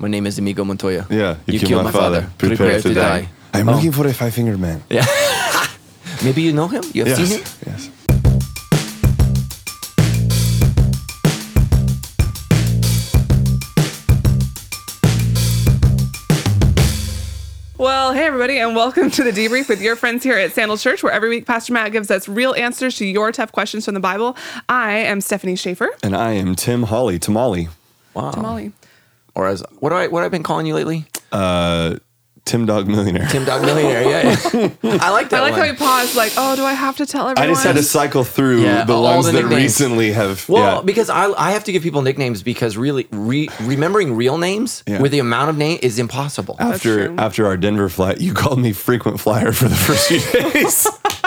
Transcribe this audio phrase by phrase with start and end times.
[0.00, 1.06] My name is Inigo Montoya.
[1.10, 2.30] Yeah, You, killed, my father.
[2.38, 3.28] Prepare, to die.
[3.52, 3.74] I'm Oh.
[3.74, 4.82] looking for a five fingered man.
[4.90, 5.04] Yeah.
[6.24, 6.82] Maybe you know him?
[6.94, 7.28] You have Yes.
[7.28, 7.44] seen him?
[7.66, 7.90] Yes.
[17.78, 21.02] Well, hey everybody, and welcome to the debrief with your friends here at Sandals Church,
[21.02, 24.00] where every week Pastor Matt gives us real answers to your tough questions from the
[24.00, 24.36] Bible.
[24.68, 25.88] I am Stephanie Schaefer.
[26.02, 27.68] And I am Tim Holly, Tamale.
[28.12, 28.32] Wow.
[28.36, 28.72] Molly.
[29.34, 31.06] Or as what do I what have I been calling you lately?
[31.32, 31.96] Uh,
[32.46, 33.28] Tim Dog Millionaire.
[33.28, 34.02] Tim Dog Millionaire.
[34.02, 34.36] Yeah.
[34.52, 34.70] yeah.
[35.00, 35.40] I like that.
[35.40, 35.60] I like one.
[35.60, 37.48] how he paused, like, oh, do I have to tell everybody?
[37.48, 40.48] I just had to cycle through Yeah, the ones the that recently have.
[40.48, 40.82] Well, yeah.
[40.82, 45.00] because I, I have to give people nicknames because really re, remembering real names Yeah.
[45.00, 46.56] with the amount of name is impossible.
[46.58, 50.88] after after our Denver flight, you called me frequent flyer for the first few days.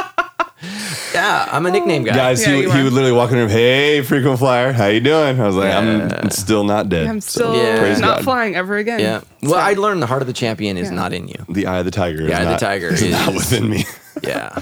[1.23, 2.13] Yeah, I'm a nickname guy.
[2.15, 2.83] Guys, Yeah, he, you he are.
[2.83, 5.39] would literally walk in the room, hey, frequent flyer, how you doing?
[5.39, 7.07] I was like, I'm still not dead.
[7.07, 7.79] I'm So, still Yeah.
[7.79, 8.23] praise not God.
[8.25, 8.99] flying ever again.
[8.99, 9.21] Yeah.
[9.41, 10.95] Well, I learned the heart of the champion is Yeah.
[10.95, 11.45] not in you.
[11.47, 12.25] The eye of the tiger.
[12.25, 13.85] The eye is of the not, tiger is, not within me.
[14.21, 14.61] Yeah.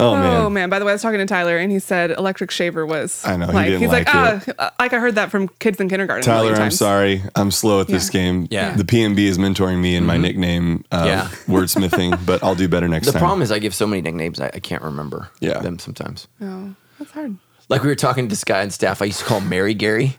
[0.00, 0.52] Oh, Oh man.
[0.52, 0.70] man.
[0.70, 3.24] By the way, I was talking to Tyler, and he said electric shaver was.
[3.24, 5.80] I know, he Like, didn't he's like, like ah, like I heard that from kids
[5.80, 6.22] in kindergarten.
[6.22, 6.78] a Tyler, million I'm times.
[6.78, 7.22] sorry.
[7.34, 8.46] I'm slow at this game.
[8.50, 8.74] Yeah.
[8.76, 11.24] The PMB is mentoring me in my nickname uh, Yeah.
[11.46, 13.12] wordsmithing, but I'll do better next time.
[13.14, 13.26] The time.
[13.26, 15.60] problem is I give so many nicknames I, I can't remember Yeah.
[15.60, 16.28] them sometimes.
[16.40, 17.36] Oh, that's hard.
[17.68, 19.74] Like we were talking to this guy on staff, I used to call him Mary
[19.74, 20.16] Gary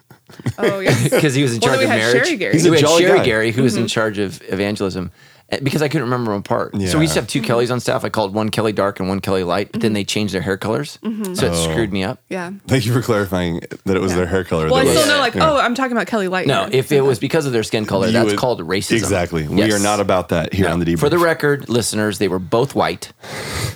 [0.60, 1.04] Oh yes.
[1.10, 2.26] because he was in Well, charge then of had marriage.
[2.28, 2.54] Sherry Gary.
[2.54, 3.26] He's a we had jolly Sherry guy.
[3.26, 3.82] Gary who was Mm-hmm.
[3.84, 5.18] in charge of evangelism uh,
[5.52, 6.74] Eh, because I couldn't remember them apart.
[6.74, 8.04] So we used to have 2 Kellys on staff.
[8.04, 9.96] I called one Kelly dark and one Kelly light, but then mm-hmm.
[9.96, 11.34] they changed their hair colors, mm-hmm.
[11.34, 11.72] so it oh.
[11.72, 12.22] screwed me up.
[12.30, 12.52] yeah.
[12.68, 14.66] Thank you for clarifying that it was their hair color.
[14.66, 15.52] Well, I that still was- know, like, yeah.
[15.52, 16.48] oh, I'm talking about Kelly Light.
[16.48, 16.80] No, here.
[16.80, 18.98] if it was because of their skin color, You that's would- called racism.
[18.98, 19.48] Exactly.
[19.48, 19.74] We Yes.
[19.74, 20.74] are not about that here No.
[20.74, 21.00] on the debrief.
[21.00, 23.12] For the record, listeners, they were both white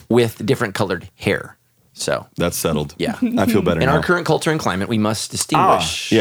[0.10, 1.58] with different colored hair.
[1.96, 2.96] So, That's settled.
[2.98, 3.18] Yeah.
[3.38, 3.96] I feel better in now.
[3.98, 6.12] our current culture and climate, we must Ah, distinguish.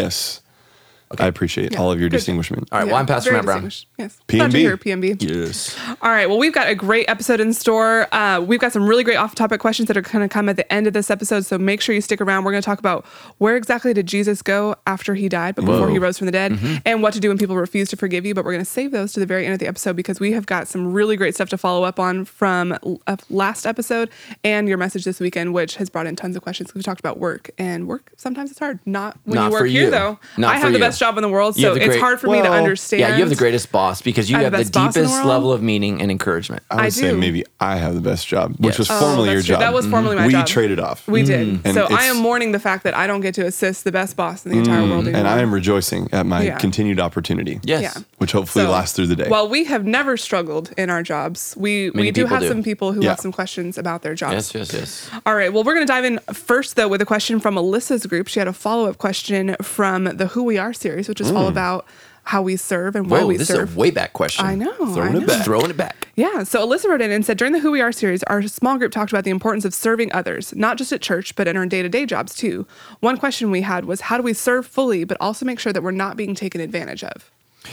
[1.13, 1.25] Yes.
[1.25, 2.17] I appreciate all of your Good.
[2.19, 2.69] distinguishment.
[2.73, 3.65] All right, well, I'm Pastor very Matt Brown.
[3.65, 3.87] distinguished.
[3.99, 4.19] Yes.
[4.29, 4.63] Glad PMB.
[4.63, 5.23] you're here, PMB.
[5.23, 5.77] Yes.
[6.03, 6.29] All right.
[6.29, 8.07] Well, we've got a great episode in store.
[8.15, 10.71] Uh, we've got some really great off-topic questions that are going to come at the
[10.73, 11.45] end of this episode.
[11.45, 12.45] So make sure you stick around.
[12.45, 13.05] We're going to talk about
[13.39, 16.53] where exactly did Jesus go after he died, but before he rose from the dead,
[16.53, 16.77] Mm-hmm.
[16.85, 18.35] and what to do when people refuse to forgive you.
[18.35, 20.33] But we're going to save those to the very end of the episode because we
[20.33, 24.11] have got some really great stuff to follow up on from uh, last episode
[24.45, 26.75] and your message this weekend, which has brought in tons of questions.
[26.75, 28.81] We talked about work, and work sometimes it's hard.
[28.87, 29.91] Not when Not you work for here, you.
[29.91, 30.19] though.
[30.37, 31.89] Not I for have the best job in the world, You have so the it's
[31.95, 33.01] great- hard for me to Well, understand.
[33.01, 34.97] Yeah, you have the greatest boss because you I have have the the best boss
[34.97, 35.29] in the deepest world.
[35.35, 36.63] level of meaning and encouragement.
[36.71, 37.17] I would I say do.
[37.19, 38.79] maybe I have the best job, which Yes.
[38.79, 39.55] was Oh, formerly your that's true.
[39.55, 39.61] job.
[39.61, 40.27] That was formerly my job.
[40.29, 40.47] we job.
[40.47, 41.07] traded off.
[41.09, 41.47] We did.
[41.49, 41.61] Mm.
[41.65, 43.93] And So I it's- am mourning the fact that I don't get to assist the
[43.93, 45.19] best boss in the entire world anymore.
[45.19, 46.57] and I am rejoicing at my Yeah.
[46.59, 47.59] continued opportunity.
[47.65, 47.83] Yes.
[47.83, 48.03] Yeah.
[48.19, 49.29] Which hopefully So, lasts through the day.
[49.29, 52.49] While we have never struggled in our jobs, we, Many we do people have do.
[52.49, 53.11] some people who Yeah.
[53.11, 54.35] have some questions about their jobs.
[54.35, 55.11] Yes, yes, yes.
[55.27, 55.53] All right.
[55.53, 58.29] Well, we're going to dive in first, though, with a question from Alyssa's group.
[58.29, 61.49] She had a follow up question from the Who We Are series, which is all
[61.49, 61.87] about
[62.25, 63.21] how we serve and why.
[63.21, 63.71] Whoa, we this serve.
[63.71, 64.45] is a way back question.
[64.45, 64.73] I know.
[64.77, 65.27] Throwing I it know.
[65.27, 65.45] back.
[65.45, 66.09] Throwing it back.
[66.15, 66.45] Yeah.
[66.45, 68.93] So Alyssa wrote in and said, during the Who We Are series, our small group
[68.93, 71.83] talked about the importance of serving others, not just at church, but in our day
[71.83, 72.67] to day jobs too.
[73.01, 75.83] One question we had was, how do we serve fully, but also make sure that
[75.83, 77.31] we're not being taken advantage of?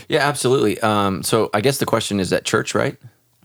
[0.08, 0.80] Yeah, absolutely.
[0.80, 2.96] Um, so I guess the question is at church, right?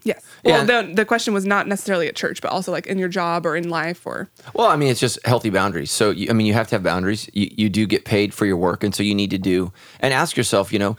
[0.04, 0.22] Yes.
[0.44, 0.82] Well, Yeah.
[0.82, 3.56] the, the question was not necessarily at church, but also like in your job or
[3.56, 4.28] in life or.
[4.54, 5.91] Well, I mean, it's just healthy boundaries.
[5.91, 7.28] So, you, I mean, you have to have boundaries.
[7.32, 10.12] You, you do get paid for your work, and so you need to do and
[10.15, 10.97] ask yourself, you know,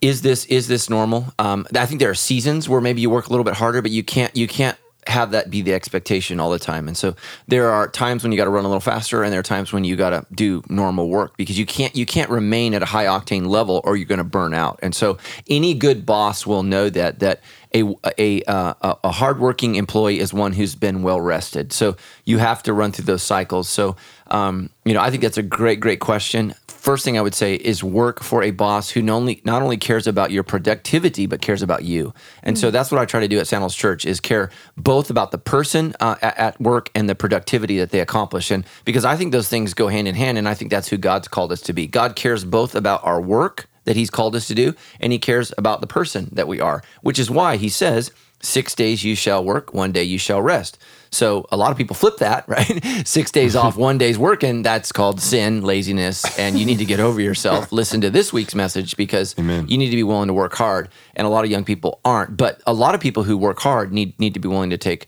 [0.00, 1.32] is this is this normal?
[1.38, 3.90] Um, I think there are seasons where maybe you work a little bit harder, but
[3.90, 4.76] you can't you can't
[5.06, 6.88] have that be the expectation all the time.
[6.88, 7.14] And so
[7.48, 9.72] there are times when you got to run a little faster, and there are times
[9.72, 12.86] when you got to do normal work because you can't you can't remain at a
[12.86, 14.78] high octane level or you're going to burn out.
[14.82, 17.40] And so any good boss will know that that
[17.74, 21.72] a a uh, a- hardworking employee is one who's been well rested.
[21.72, 23.68] So you have to run through those cycles.
[23.68, 23.96] So
[24.28, 26.54] um, you know, I think that's a great great question.
[26.84, 29.78] First thing I would say is work for a boss who not only not only
[29.78, 32.12] cares about your productivity but cares about you.
[32.42, 35.30] And so that's what I try to do at Sandals Church is care both about
[35.30, 38.50] the person uh, at, at work and the productivity that they accomplish.
[38.50, 40.98] And because I think those things go hand in hand, and I think that's who
[40.98, 41.86] God's called us to be.
[41.86, 45.54] God cares both about our work that He's called us to do, and He cares
[45.56, 48.10] about the person that we are, which is why He says.
[48.42, 50.76] Six days you shall work, one day you shall rest.
[51.14, 53.06] So a lot of people flip that, right?
[53.06, 54.62] Six days off, one day's working.
[54.62, 57.72] That's called sin, laziness, and you need to get over yourself.
[57.72, 59.66] Listen to this week's message because Amen.
[59.68, 62.36] you need to be willing to work hard, and a lot of young people aren't.
[62.36, 65.06] But a lot of people who work hard need need to be willing to take,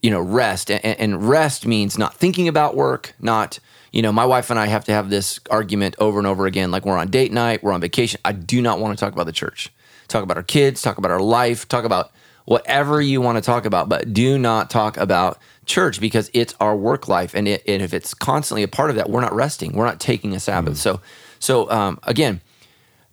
[0.00, 0.70] you know, rest.
[0.70, 3.58] And, and rest means not thinking about work, not
[3.92, 6.70] you know, my wife and I have to have this argument over and over again.
[6.70, 8.20] Like we're on date night, we're on vacation.
[8.24, 9.70] I do not want to talk about the church.
[10.08, 12.10] Talk about our kids, talk about our life, talk about
[12.44, 16.76] whatever you want to talk about, but do not talk about church because it's our
[16.76, 19.72] work life, and, it, and if it's constantly a part of that, we're not resting,
[19.72, 20.76] we're not taking a Sabbath.
[20.76, 21.00] So,
[21.38, 22.40] so um, again,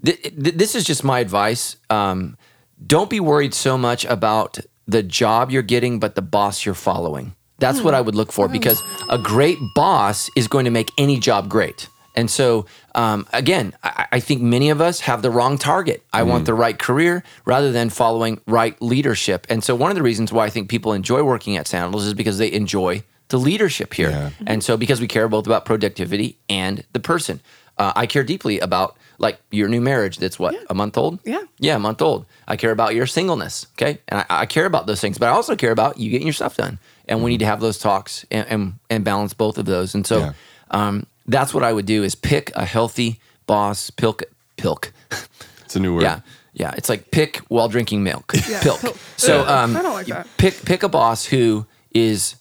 [0.03, 1.75] th- th- this is just my advice.
[1.89, 2.37] Um,
[2.85, 7.35] don't be worried so much about the job you're getting, but the boss you're following.
[7.59, 11.19] That's what I would look for because a great boss is going to make any
[11.19, 11.89] job great.
[12.15, 12.65] And so,
[13.00, 16.04] um, again, I, I think many of us have the wrong target.
[16.12, 19.48] I want the right career rather than following right leadership.
[19.50, 22.13] And so, one of the reasons why I think people enjoy working at Sandals is
[22.13, 24.10] because they enjoy the leadership here.
[24.10, 24.30] Yeah.
[24.46, 27.40] And so, because we care both about productivity and the person,
[27.78, 31.19] uh, I care deeply about like your new marriage that's what a month old.
[31.24, 31.44] Yeah.
[31.57, 32.25] yeah, a month old.
[32.50, 33.66] I care about your singleness.
[33.78, 36.28] Okay, and I, I care about those things, but I also care about you getting
[36.28, 36.80] your stuff done.
[37.07, 39.96] And we need to have those talks and and, and balance both of those.
[39.96, 40.34] And so, Yeah.
[40.72, 43.89] um, that's what I would do: is pick a healthy boss.
[43.89, 44.23] Pilk,
[44.57, 44.91] pilk.
[45.65, 46.03] It's a new word.
[46.03, 46.19] Yeah,
[46.53, 46.73] yeah.
[46.77, 48.33] It's like pick while drinking milk.
[48.49, 48.61] Yeah.
[48.61, 48.81] Pilk.
[48.81, 48.97] Pilk.
[49.17, 50.27] So um, I don't like that.
[50.37, 52.35] pick pick a boss who is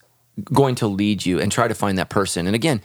[0.53, 2.47] going to lead you and try to find that person.
[2.47, 2.81] And again,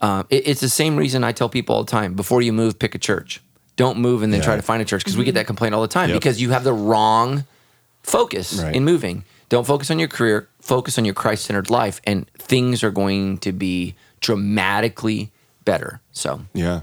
[0.00, 2.78] um, it- it's the same reason I tell people all the time: before you move,
[2.78, 3.40] pick a church.
[3.76, 4.46] Don't move and then Yeah.
[4.46, 6.18] try to find a church because we get that complaint all the time Yep.
[6.20, 7.44] because you have the wrong
[8.02, 8.74] focus Right.
[8.74, 9.22] in moving.
[9.48, 10.48] Don't focus on your career.
[10.60, 15.30] Focus on your Christ-centered life, and things are going to be dramatically
[15.72, 16.00] better.
[16.12, 16.80] So Yeah.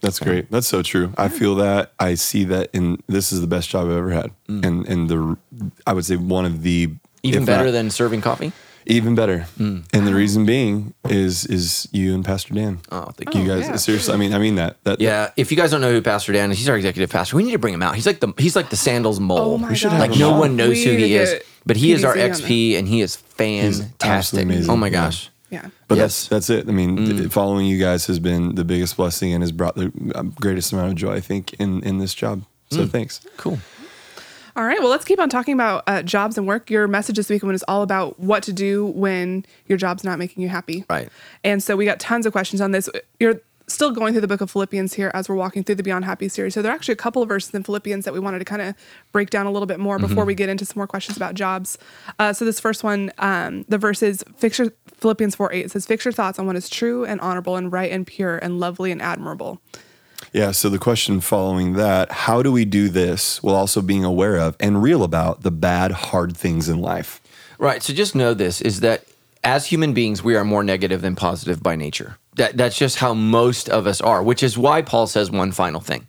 [0.00, 0.50] That's great.
[0.50, 1.12] That's so true.
[1.16, 1.92] I feel that.
[2.00, 4.30] I see that And this is the best job I've ever had.
[4.48, 5.36] And and the
[5.86, 6.98] I would say one of the Mm.
[7.30, 8.50] even better not- than serving coffee.
[8.84, 9.46] even better.
[9.60, 12.80] And the reason being is is you and Pastor Dan.
[12.90, 13.76] Oh, thank you Oh, guys yeah.
[13.76, 14.12] seriously.
[14.12, 14.72] I mean, I mean that.
[14.82, 17.36] That Yeah, if you guys don't know who Pastor Dan is, he's our executive pastor.
[17.36, 17.94] We need to bring him out.
[17.94, 19.38] He's like the he's like the sandals mole.
[19.54, 20.00] Oh my We should gosh.
[20.00, 21.30] have like no one knows We who he is,
[21.64, 24.48] but he is our PDC on XP and he is fantastic.
[24.68, 25.18] Oh my gosh.
[25.24, 25.28] Yeah.
[25.88, 26.28] But Yes.
[26.28, 26.68] that's that's it.
[26.68, 27.18] I mean, Mm.
[27.18, 30.72] th- following you guys has been the biggest blessing and has brought the um, greatest
[30.72, 32.40] amount of joy, I think, in in this job.
[32.70, 32.76] Mm.
[32.76, 33.20] So thanks.
[33.36, 33.58] Cool.
[34.54, 34.80] All right.
[34.80, 36.70] Well, let's keep on talking about uh, jobs and work.
[36.70, 40.42] Your message this week is all about what to do when your job's not making
[40.42, 40.84] you happy.
[40.90, 41.08] Right.
[41.42, 42.86] And so we got tons of questions on this.
[43.18, 46.04] You're still going through the book of Philippians here as we're walking through the Beyond
[46.04, 46.52] Happy series.
[46.52, 48.60] So there are actually a couple of verses in Philippians that we wanted to kind
[48.60, 48.74] of
[49.12, 51.78] break down a little bit more before we get into some more questions about jobs.
[52.18, 54.68] Uh, so this first one, um, the verse is fix your,
[55.02, 57.90] Philippians 4 8 says, Fix your thoughts on what is true and honorable and right
[57.90, 59.60] and pure and lovely and admirable.
[60.32, 60.52] Yeah.
[60.52, 64.56] So the question following that: How do we do this while also being aware of
[64.60, 67.20] and real about the bad, hard things in life?
[67.58, 67.82] Right.
[67.82, 69.04] So just know this is that
[69.44, 72.16] as human beings, we are more negative than positive by nature.
[72.36, 75.80] That that's just how most of us are, which is why Paul says one final
[75.80, 76.06] thing.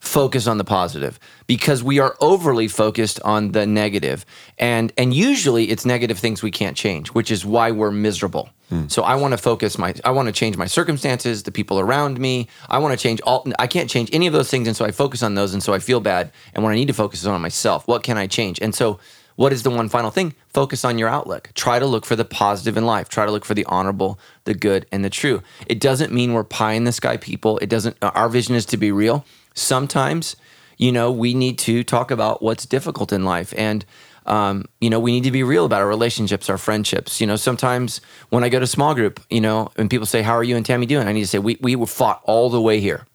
[0.00, 4.24] Focus on the positive because we are overly focused on the.
[4.58, 8.48] And and usually it's negative things we can't change, which is why we're miserable.
[8.70, 8.88] Hmm.
[8.88, 12.18] So I want to focus my I want to change my circumstances, the people around
[12.18, 12.48] me.
[12.68, 14.90] I want to change all I can't change any of those things and so I
[14.90, 16.32] focus on those and so I feel bad.
[16.54, 17.86] And what I need to focus is on myself.
[17.86, 18.58] What can I change?
[18.60, 18.98] And so
[19.36, 20.34] what is the one final thing?
[20.48, 21.50] Focus on your outlook.
[21.54, 23.08] Try to look for the positive in life.
[23.08, 25.42] Try to look for the honorable, the good, and the true.
[25.66, 27.56] It doesn't mean we're pie in the sky people.
[27.58, 27.96] It doesn't.
[28.02, 29.24] Our vision is to be real.
[29.54, 30.36] Sometimes,
[30.78, 33.84] you know, we need to talk about what's difficult in life, and
[34.26, 37.20] um, you know, we need to be real about our relationships, our friendships.
[37.20, 40.34] You know, sometimes when I go to small group, you know, and people say, "How
[40.34, 42.60] are you and Tammy doing?" I need to say, "We we were fought all the
[42.60, 43.06] way here."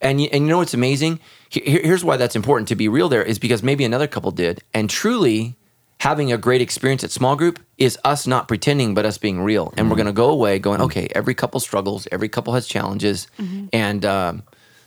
[0.00, 1.20] And you, and you know what's amazing?
[1.48, 3.08] Here- here's why that's important to be real.
[3.08, 5.54] There is because maybe another couple did, and truly
[5.98, 9.72] having a great experience at small group is us not pretending, but us being real.
[9.76, 13.26] And we're going to go away going, okay, every couple struggles, every couple has challenges,
[13.72, 14.42] and um,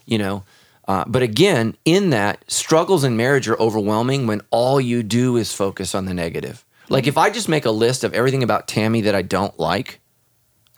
[0.08, 0.44] you know.
[0.88, 5.54] Uh, but again, in that, struggles in marriage are overwhelming when all you do is
[5.54, 6.66] focus on the negative.
[6.90, 10.00] Like if I just make a list of everything about Tammy that I don't like,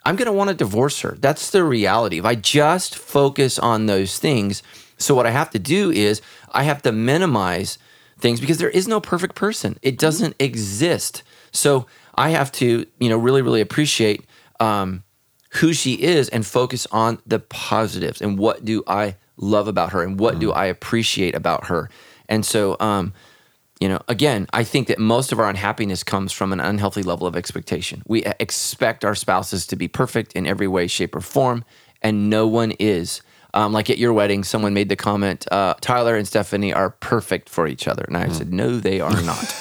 [0.03, 1.15] I'm going to want to divorce her.
[1.19, 2.17] That's the reality.
[2.17, 4.63] If I just focus on those things,
[4.98, 6.21] so what I have to do is
[6.51, 7.77] I have to minimize
[8.17, 9.77] things because there is no perfect person.
[9.81, 11.21] It doesn't exist.
[11.51, 14.25] So I have to, you know, really, really appreciate
[14.59, 15.03] um,
[15.53, 20.03] who she is and focus on the positives and what do I love about her
[20.03, 21.89] and what do I appreciate about her.
[22.27, 23.13] And so, um,
[23.79, 27.25] you know, again, I think that most of our unhappiness comes from an unhealthy level
[27.25, 28.03] of expectation.
[28.06, 31.63] We expect our spouses to be perfect in every way, shape, or form,
[32.01, 33.22] and no one is.
[33.53, 37.50] Um, like at your wedding, someone made the comment, uh, Tyler and Stephanie are perfect
[37.50, 38.03] for each other.
[38.08, 39.56] And I said, no, they are not.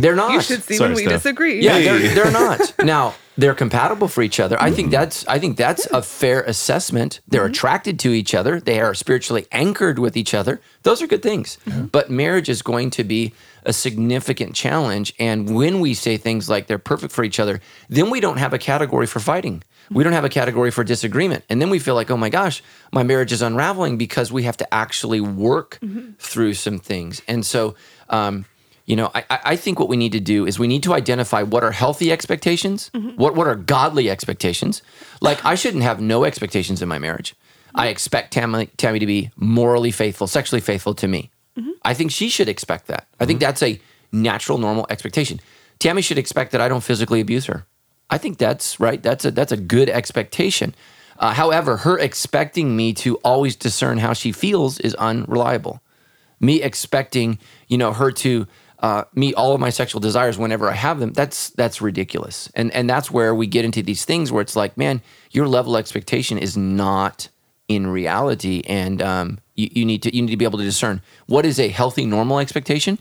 [0.00, 0.32] They're not.
[0.32, 1.22] You should see Sorry, when we Steph.
[1.22, 1.60] disagree.
[1.62, 1.84] Yeah, Hey.
[1.84, 2.72] they're, they're not.
[2.84, 4.60] Now they're compatible for each other.
[4.62, 7.20] I think that's I think that's a fair assessment.
[7.26, 8.60] They're attracted to each other.
[8.60, 10.60] They are spiritually anchored with each other.
[10.82, 11.58] Those are good things.
[11.90, 13.32] But marriage is going to be
[13.64, 15.12] a significant challenge.
[15.18, 18.52] And when we say things like they're perfect for each other, then we don't have
[18.54, 19.62] a category for fighting.
[19.90, 21.44] We don't have a category for disagreement.
[21.48, 24.56] And then we feel like, oh my gosh, my marriage is unraveling because we have
[24.58, 26.12] to actually work mm-hmm.
[26.18, 27.22] through some things.
[27.26, 27.74] And so,
[28.08, 28.44] um,
[28.86, 31.42] you know, I, I think what we need to do is we need to identify
[31.42, 33.16] what are healthy expectations, mm-hmm.
[33.16, 34.82] what what are godly expectations.
[35.20, 37.34] Like I shouldn't have no expectations in my marriage.
[37.74, 37.90] I mm-hmm.
[37.90, 41.30] expect Tammy, Tammy to be morally faithful, sexually faithful to me.
[41.82, 43.06] I think she should expect that.
[43.18, 43.80] I think that's a
[44.12, 45.40] natural, normal expectation.
[45.78, 47.66] Tammy should expect that I don't physically abuse her.
[48.10, 49.02] I think that's right.
[49.02, 50.74] That's a that's a good expectation.
[51.18, 55.82] Uh, however, her expecting me to always discern how she feels is unreliable.
[56.40, 57.38] Me expecting,
[57.68, 58.46] you know, her to
[58.80, 62.50] uh, meet all of my sexual desires whenever I have them, that's that's ridiculous.
[62.54, 65.76] And and that's where we get into these things where it's like, man, your level
[65.76, 67.28] of expectation is not
[67.68, 71.02] in reality, and um, you, you need to you need to be able to discern
[71.26, 72.98] what is a healthy, normal expectation.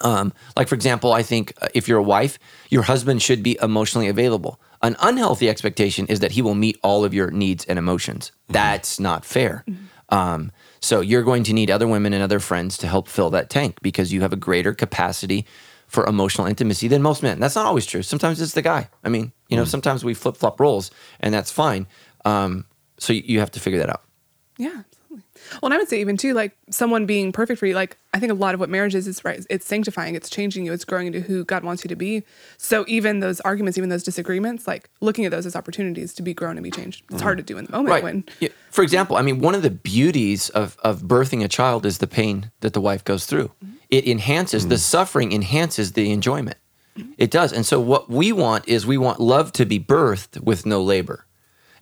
[0.00, 2.38] Um, like for example, I think uh, if you're a wife,
[2.70, 4.60] your husband should be emotionally available.
[4.82, 8.30] An unhealthy expectation is that he will meet all of your needs and emotions.
[8.48, 9.64] That's not fair.
[10.10, 13.50] Um, so you're going to need other women and other friends to help fill that
[13.50, 15.46] tank because you have a greater capacity
[15.88, 17.40] for emotional intimacy than most men.
[17.40, 18.02] That's not always true.
[18.02, 18.88] Sometimes it's the guy.
[19.02, 20.90] I mean, you know, sometimes we flip flop roles,
[21.20, 21.86] and that's fine.
[22.24, 22.66] Um,
[22.98, 24.02] so you- have to figure that out.
[24.58, 24.82] Yeah.
[25.52, 27.74] Well, and I would say even too, like someone being perfect for you.
[27.74, 29.44] Like I think a lot of what marriage is is right.
[29.50, 30.14] It's sanctifying.
[30.14, 30.72] It's changing you.
[30.72, 32.22] It's growing into who God wants you to be.
[32.56, 36.34] So even those arguments, even those disagreements, like looking at those as opportunities to be
[36.34, 37.04] grown and be changed.
[37.10, 37.46] It's hard mm-hmm.
[37.46, 38.02] to do in the moment Right.
[38.02, 38.48] when Yeah.
[38.70, 42.06] For example, I mean, one of the beauties of, of birthing a child is the
[42.06, 43.50] pain that the wife goes through.
[43.64, 43.74] Mm-hmm.
[43.90, 44.80] It enhances the mm.
[44.80, 46.58] suffering, enhances the enjoyment.
[47.16, 47.52] It does.
[47.52, 51.26] And so, what we want is we want love to be birthed with no labor.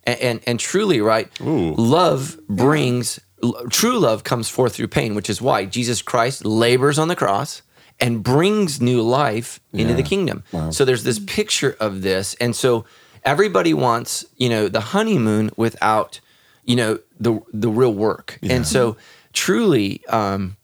[0.05, 1.29] And, and, and truly, right?
[1.41, 3.25] Love brings, l-
[3.71, 7.63] true love comes forth through pain, which is why Jesus Christ labors on the cross
[7.99, 10.07] and brings new life into the Yeah.
[10.09, 10.43] kingdom.
[10.71, 12.35] So there's this picture of this.
[12.41, 12.85] And so
[13.25, 16.21] everybody wants, you know, the honeymoon without,
[16.65, 18.39] you know, the the real work.
[18.43, 18.97] And so
[19.33, 20.57] truly, um,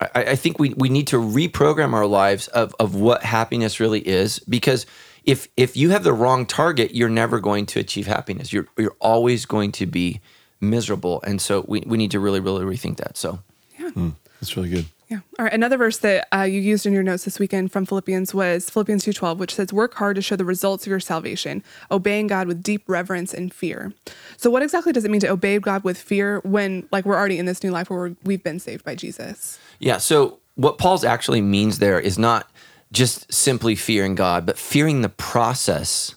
[0.00, 4.00] I, I think we, we need to reprogram our lives of, of what happiness really
[4.00, 4.84] is because
[5.24, 8.52] if if you have the wrong target, you're never going to achieve happiness.
[8.52, 10.20] You're you're always going to be
[10.62, 11.20] miserable.
[11.26, 13.16] And so we, we need to really, really rethink that.
[13.16, 13.40] So
[13.78, 14.10] yeah.
[14.40, 14.86] That's really good.
[15.08, 15.20] Yeah.
[15.38, 15.52] All right.
[15.52, 19.04] Another verse that uh, you used in your notes this weekend from Philippians was Philippians
[19.04, 22.62] 2.12, which says, work hard to show the results of your salvation, obeying God with
[22.62, 23.92] deep reverence and fear.
[24.38, 27.38] So what exactly does it mean to obey God with fear when like we're already
[27.38, 29.58] in this new life where we're, we've been saved by Jesus?
[29.78, 29.98] Yeah.
[29.98, 32.50] So what Paul's actually means there is not
[32.90, 36.14] just simply fearing God, but fearing the process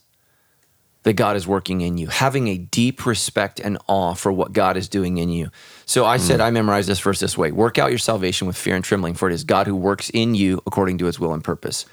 [1.05, 4.75] that God is working in you, having a deep respect and awe for what God
[4.75, 5.51] is doing in you.
[5.85, 6.43] So I said, mm.
[6.43, 9.29] I memorized this verse this way work out your salvation with fear and trembling, for
[9.29, 11.85] it is God who works in you according to his will and purpose.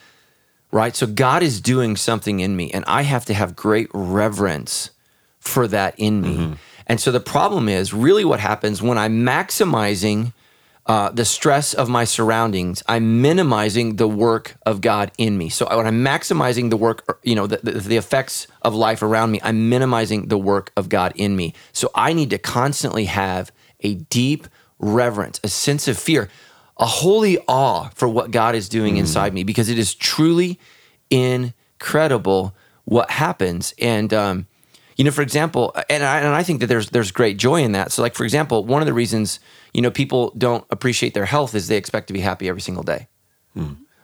[0.71, 0.97] Right?
[0.97, 4.91] So God is doing something in me, and I have to have great reverence
[5.39, 6.37] for that in me.
[6.37, 6.53] Mm-hmm.
[6.87, 10.33] And so the problem is really what happens when I'm maximizing
[10.87, 15.49] uh, the stress of my surroundings, I'm minimizing the work of God in me.
[15.49, 19.31] So when I'm maximizing the work, you know, the, the, the effects of life around
[19.31, 21.55] me, I'm minimizing the work of God in me.
[21.73, 24.49] So I need to constantly have a deep
[24.81, 26.29] reverence, a sense of fear,
[26.79, 30.59] a holy awe for what God is doing inside me because it is truly
[31.11, 33.73] incredible what happens.
[33.79, 34.47] And, um,
[34.97, 37.73] you know, for example, and I, and I think that there's there's great joy in
[37.73, 37.93] that.
[37.93, 39.41] So, like for example, one of the reasons
[39.75, 42.83] you know people don't appreciate their health as they expect to be happy every single
[42.83, 43.09] day.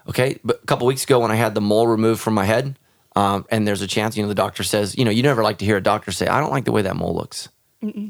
[0.09, 2.79] Okay, but a couple weeks ago when I had the mole removed from my head,
[3.17, 5.59] um, and there's a chance, you know, the doctor says, you know, you never like
[5.59, 7.49] to hear a doctor say, I don't like the way that mole looks.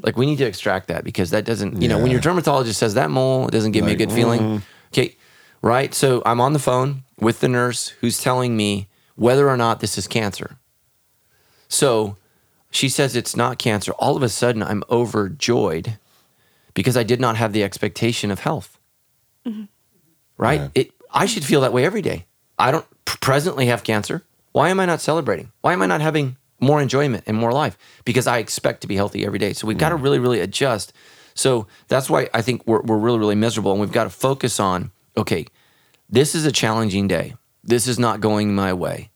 [0.03, 2.93] Like we need to extract that because that doesn't, you know, when your dermatologist says
[2.95, 4.61] that mole, it doesn't give me a good feeling.
[4.93, 5.15] Okay,
[5.61, 5.93] right?
[5.93, 9.97] So I'm on the phone with the nurse who's telling me whether or not this
[9.97, 10.57] is cancer.
[11.67, 12.15] So
[12.71, 13.91] she says it's not cancer.
[13.99, 15.97] All of a sudden, I'm overjoyed
[16.73, 18.79] because I did not have the expectation of health.
[20.37, 20.61] Right?
[20.61, 20.69] Yeah.
[20.75, 20.91] It.
[21.11, 22.25] I should feel that way every day.
[22.57, 24.23] I don't presently have cancer.
[24.51, 25.51] Why am I not celebrating?
[25.61, 27.77] Why am I not having more enjoyment and more life?
[28.05, 29.53] Because I expect to be healthy every day.
[29.53, 30.93] So we've got to really, really adjust.
[31.33, 33.71] So that's why I think we're, we're really, really miserable.
[33.71, 35.45] And we've got to focus on okay,
[36.09, 37.35] this is a challenging day.
[37.63, 39.11] This is not going my way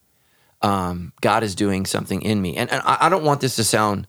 [0.63, 2.55] um, God is doing something in me.
[2.55, 4.07] And, and I, I don't want this to sound,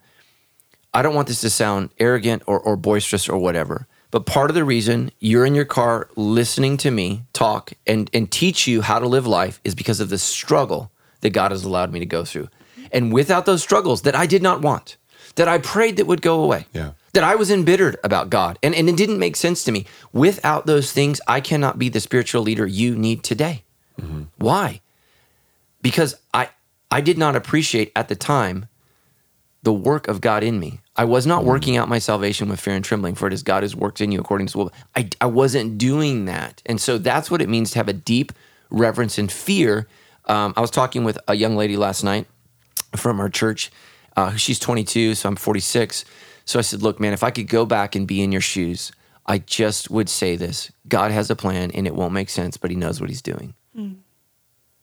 [0.94, 3.86] I don't want this to sound arrogant or, or boisterous or whatever.
[4.10, 8.30] But part of the reason you're in your car listening to me talk and, and
[8.30, 11.92] teach you how to live life is because of the struggle that God has allowed
[11.92, 12.48] me to go through.
[12.92, 14.96] And without those struggles that I did not want,
[15.34, 16.92] that I prayed that would go away, Yeah.
[17.12, 19.84] that I was embittered about God, and, and it didn't make sense to me.
[20.12, 23.64] Without those things, I cannot be the spiritual leader you need today.
[24.00, 24.22] Mm-hmm.
[24.38, 24.80] Why?
[25.82, 26.48] because I
[26.90, 28.68] I did not appreciate at the time
[29.62, 30.80] the work of God in me.
[30.96, 33.62] I was not working out my salvation with fear and trembling, for it is God
[33.62, 34.72] who's worked in you according to his will.
[34.94, 36.62] I, I wasn't doing that.
[36.66, 38.32] And so that's what it means to have a deep
[38.70, 39.88] reverence and fear.
[40.26, 42.26] Um, I was talking with a young lady last night
[42.94, 43.72] from our church.
[44.16, 46.04] Uh, she's 22, so I'm 46.
[46.44, 48.92] So I said, look, man, if I could go back and be in your shoes,
[49.26, 52.70] I just would say this God has a plan and it won't make sense, but
[52.70, 53.54] he knows what he's doing.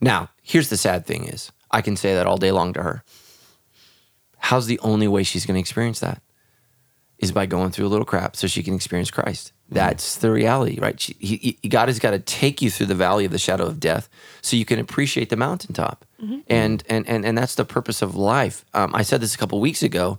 [0.01, 3.03] Now, here's the sad thing is I can say that all day long to her.
[4.41, 6.21] How's the only way she's going to experience that?
[7.19, 9.53] Is by going through a little crap so she can experience Christ.
[9.65, 9.75] Mm-hmm.
[9.75, 10.99] That's the reality, right?
[10.99, 13.65] She, he, he- God has got to take you through the valley of the shadow
[13.65, 14.09] of death
[14.41, 16.03] so you can appreciate the mountaintop.
[16.21, 16.39] Mm-hmm.
[16.49, 18.65] And, and, and, and that's the purpose of life.
[18.73, 20.17] Um, I said this a couple weeks ago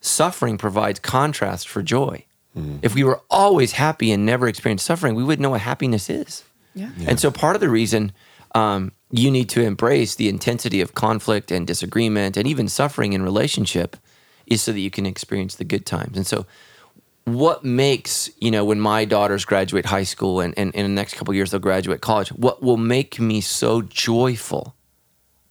[0.00, 2.24] suffering provides contrast for joy.
[2.56, 2.78] Mm-hmm.
[2.82, 6.44] If we were always happy and never experienced suffering, we wouldn't know what happiness is.
[6.74, 6.90] Yeah.
[7.06, 8.12] And so part of the reason
[8.54, 13.22] um, you need to embrace the intensity of conflict and disagreement and even suffering in
[13.22, 13.96] relationship
[14.46, 16.16] is so that you can experience the good times.
[16.16, 16.46] And so
[17.24, 21.14] what makes, you know, when my daughters graduate high school and, and, in the next
[21.14, 24.74] couple of years they'll graduate college, what will make me so joyful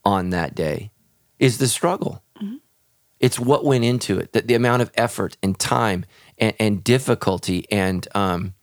[0.05, 0.91] on that day
[1.39, 2.21] is the struggle.
[3.19, 6.05] It's what went into it, that the amount of effort and time
[6.37, 8.53] and, and difficulty and um,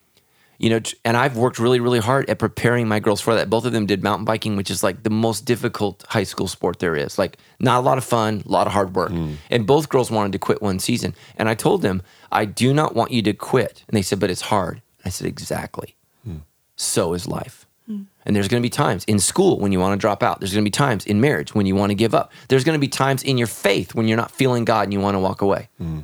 [0.61, 3.49] you know, and I've worked really, really hard at preparing my girls for that.
[3.49, 6.81] Both of them did mountain biking, which is like the most difficult high school sport
[6.81, 7.19] there is.
[7.19, 9.11] Like, not a lot of fun, a lot of hard work.
[9.11, 9.37] Mm.
[9.49, 11.14] And both girls wanted to quit one season.
[11.37, 13.85] And I told them, I do not want you to quit.
[13.88, 14.83] And they said, but it's hard.
[15.02, 15.97] I said, exactly.
[16.25, 16.40] Hmm.
[16.76, 17.67] So is life.
[17.87, 18.02] Hmm.
[18.26, 20.40] And there's going to be times in school when you want to drop out.
[20.40, 22.33] There's going to be times in marriage when you want to give up.
[22.49, 25.00] There's going to be times in your faith when you're not feeling God and you
[25.00, 25.71] want to walk away.
[25.79, 26.00] Hmm.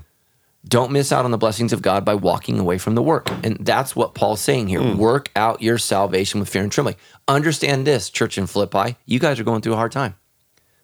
[0.69, 3.31] Don't miss out on the blessings of God by walking away from the work.
[3.45, 4.83] And that's what Paul's saying here.
[4.83, 4.99] Hmm.
[4.99, 6.97] Work out your salvation with fear and trembling.
[7.29, 10.17] Understand this, church in Philippi, you guys are going through a hard time,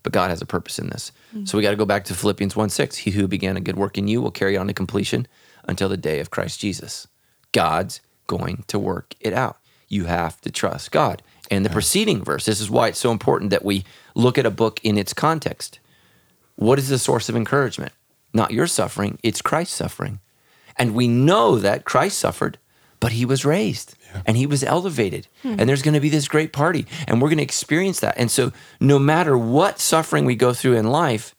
[0.04, 1.10] but God has a purpose in this.
[1.32, 1.46] Hmm.
[1.46, 2.96] So we got to go back to Philippians 1 6.
[2.98, 5.26] He who began a good work in you will carry on to completion
[5.64, 7.08] until the day of Christ Jesus.
[7.50, 9.58] God's going to work it out.
[9.88, 11.22] You have to trust God.
[11.50, 13.84] And the preceding verse, this is why it's so important that we
[14.14, 15.80] look at a book in its context.
[16.54, 17.92] What is the source of encouragement?
[18.32, 20.20] Not your suffering, it's Christ's suffering.
[20.76, 22.58] And we know that Christ suffered,
[23.00, 23.94] but he was raised
[24.26, 25.26] and he was elevated.
[25.42, 25.56] Hmm.
[25.58, 28.16] And there's going to be this great party, and we're going to experience that.
[28.16, 31.34] And so, no matter what suffering we go through in life,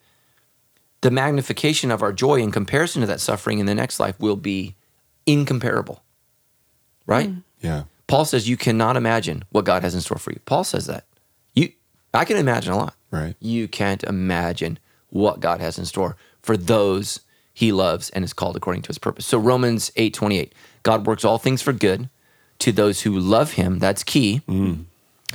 [1.01, 4.36] the magnification of our joy in comparison to that suffering in the next life will
[4.36, 4.75] be
[5.25, 6.03] incomparable.
[7.06, 7.29] Right?
[7.29, 7.39] Hmm.
[7.62, 7.84] Yeah.
[8.08, 10.39] Paul says you cannot imagine what God has in store for you.
[10.45, 11.06] Paul says that.
[11.53, 11.71] You
[12.13, 12.95] I can imagine a lot.
[13.12, 13.36] Right.
[13.39, 14.79] You can't imagine
[15.10, 17.21] what God has in store for those
[17.53, 19.25] he loves and is called according to his purpose.
[19.25, 20.51] So Romans 8:28.
[20.84, 22.10] God works all things for good
[22.60, 23.79] to those who love him.
[23.79, 24.41] That's key.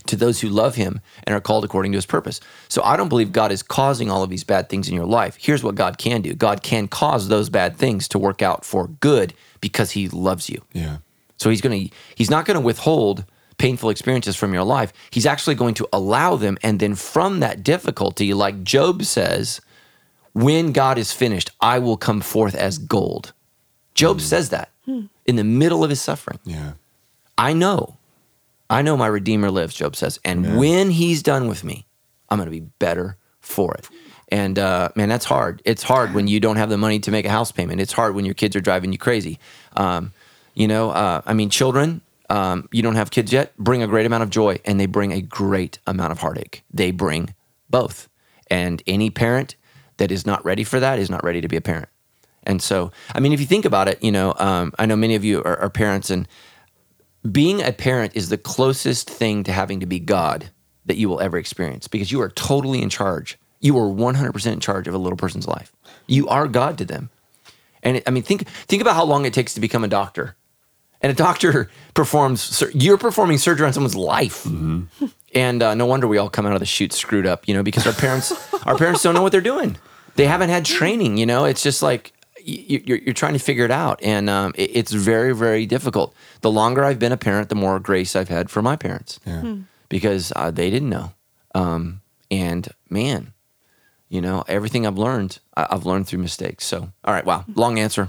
[0.06, 2.40] To those who love him and are called according to his purpose.
[2.68, 5.36] So I don't believe God is causing all of these bad things in your life.
[5.40, 6.34] Here's what God can do.
[6.34, 10.62] God can cause those bad things to work out for good because he loves you.
[10.72, 10.98] Yeah.
[11.36, 13.24] So he's going to he's not going to withhold
[13.58, 14.92] painful experiences from your life.
[15.10, 19.60] He's actually going to allow them and then from that difficulty like Job says,
[20.42, 23.32] when God is finished, I will come forth as gold.
[23.94, 24.70] Job says that
[25.26, 26.38] in the middle of his suffering.
[26.44, 26.72] Yeah.
[27.36, 27.96] I know.
[28.70, 31.86] I know my redeemer lives, Job says, and when he's done with me,
[32.28, 33.88] I'm going to be better for it.
[34.28, 35.62] And uh, man, that's hard.
[35.64, 37.80] It's hard when you don't have the money to make a house payment.
[37.80, 39.38] It's hard when your kids are driving you crazy.
[39.74, 40.12] Um,
[40.54, 42.02] you know, uh, I mean, children.
[42.30, 43.56] Um, you don't have kids yet.
[43.56, 46.62] Bring a great amount of joy, and they bring a great amount of heartache.
[46.70, 47.34] They bring
[47.70, 48.08] both.
[48.50, 49.56] And any parent
[49.98, 51.88] that is not ready for that is not ready to be a parent.
[52.44, 55.14] And so, I mean, if you think about it, you know, um, I know many
[55.14, 56.26] of you are, are parents, and
[57.30, 60.50] being a parent is the closest thing to having to be God
[60.86, 63.38] that you will ever experience because you are totally in charge.
[63.60, 65.72] You are 100% in charge of a little person's life.
[66.06, 67.10] You are God to them.
[67.82, 70.36] And it, I mean, think think about how long it takes to become a doctor.
[71.00, 74.44] And a doctor performs, you're performing surgery on someone's life.
[75.34, 77.62] And uh, no wonder we all come out of the chute screwed up, you know,
[77.62, 78.32] because our parents,
[78.64, 79.76] our parents don't know what they're doing.
[80.18, 81.44] They haven't had training, you know.
[81.44, 85.64] It's just like you're, you're trying to figure it out, and um, it's very, very
[85.64, 86.12] difficult.
[86.40, 89.56] The longer I've been a parent, the more grace I've had for my parents, Yeah.
[89.88, 91.12] because uh, they didn't know.
[91.54, 92.00] Um,
[92.32, 93.32] and man,
[94.08, 96.64] you know, everything I've learned, I- I've learned through mistakes.
[96.66, 98.08] So, all right, wow, long answer.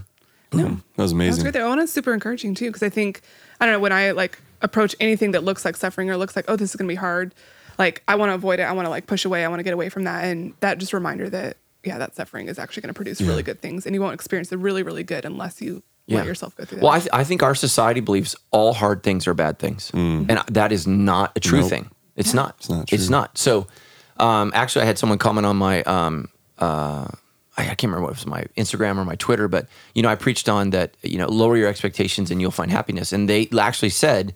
[0.51, 0.81] That was amazing.
[0.97, 1.43] That's amazing.
[1.43, 1.53] great.
[1.53, 3.21] That one is super encouraging too, because I think
[3.61, 6.45] I don't know when I like approach anything that looks like suffering or looks like
[6.47, 7.35] oh this is gonna be hard,
[7.77, 8.63] like I want to avoid it.
[8.63, 9.45] I want to like push away.
[9.45, 12.47] I want to get away from that, and that just reminder that yeah, that suffering
[12.47, 15.03] is actually going to produce really good things, and you won't experience the really really
[15.03, 16.83] good unless you let yourself go through that.
[16.83, 20.29] Well, I, th- I think our society believes all hard things are bad things, and
[20.29, 21.69] that is not a true Nope.
[21.69, 21.91] thing.
[22.15, 22.55] It's not.
[22.59, 23.37] It's not It's not.
[23.37, 23.67] So,
[24.17, 25.83] um, actually, I had someone comment on my.
[25.83, 27.07] Um, uh,
[27.57, 30.09] I, I can't remember what it was my Instagram or my Twitter, but you know,
[30.09, 30.95] I preached on that.
[31.01, 33.13] You know, lower your expectations and you'll find happiness.
[33.13, 34.35] And they actually said,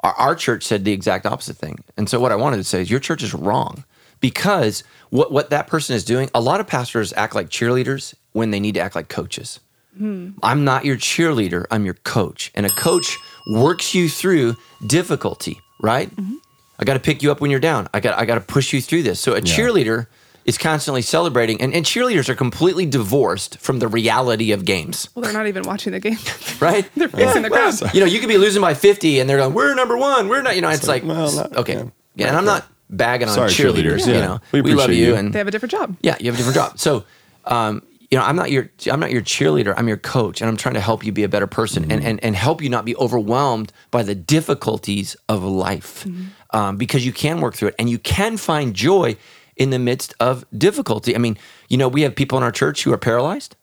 [0.00, 1.78] our, our church said the exact opposite thing.
[1.96, 3.84] And so, what I wanted to say is, your church is wrong
[4.20, 6.30] because what what that person is doing.
[6.34, 9.60] A lot of pastors act like cheerleaders when they need to act like coaches.
[9.96, 10.30] Hmm.
[10.42, 12.50] I'm not your cheerleader, I'm your coach.
[12.54, 13.16] And a coach
[13.50, 16.14] works you through difficulty, right?
[16.14, 16.34] Mm-hmm.
[16.78, 17.88] I got to pick you up when you're down.
[17.94, 19.20] I got I got to push you through this.
[19.20, 20.06] So a cheerleader
[20.44, 25.24] is constantly celebrating and, and cheerleaders are completely divorced from the reality of games, Well,
[25.24, 26.18] they're not even watching the game.
[26.60, 26.88] right?
[26.94, 27.74] they're facing the crowd.
[27.92, 30.28] you know, you could be losing by 50 and they're going, we're number one.
[30.28, 31.74] We're not, you know, it's like, well, not- uh, okay.
[31.74, 31.84] yeah.
[32.14, 32.28] Yeah.
[32.28, 34.06] And I'm not bagging on Sorry, cheerleaders, cheerleaders.
[34.06, 35.06] you know, We we, love you.
[35.06, 35.14] you.
[35.16, 35.96] And They have a different job.
[36.02, 36.78] yeah, you have a different job.
[36.78, 37.04] So,
[37.44, 39.74] um, you know, I'm not your I'm not your cheerleader.
[39.76, 42.22] I'm your coach, and I'm trying to help you be a better person and, and
[42.22, 46.06] and help you not be overwhelmed by the difficulties of life,
[46.52, 49.16] um, because you can work through it and you can find joy
[49.56, 51.16] in the midst of difficulty.
[51.16, 51.36] I mean,
[51.68, 53.56] you know, we have people in our church who are paralyzed,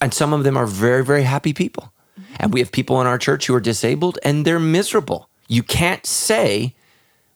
[0.00, 1.92] and some of them are very very happy people,
[2.40, 5.28] and we have people in our church who are disabled and they're miserable.
[5.46, 6.74] You can't say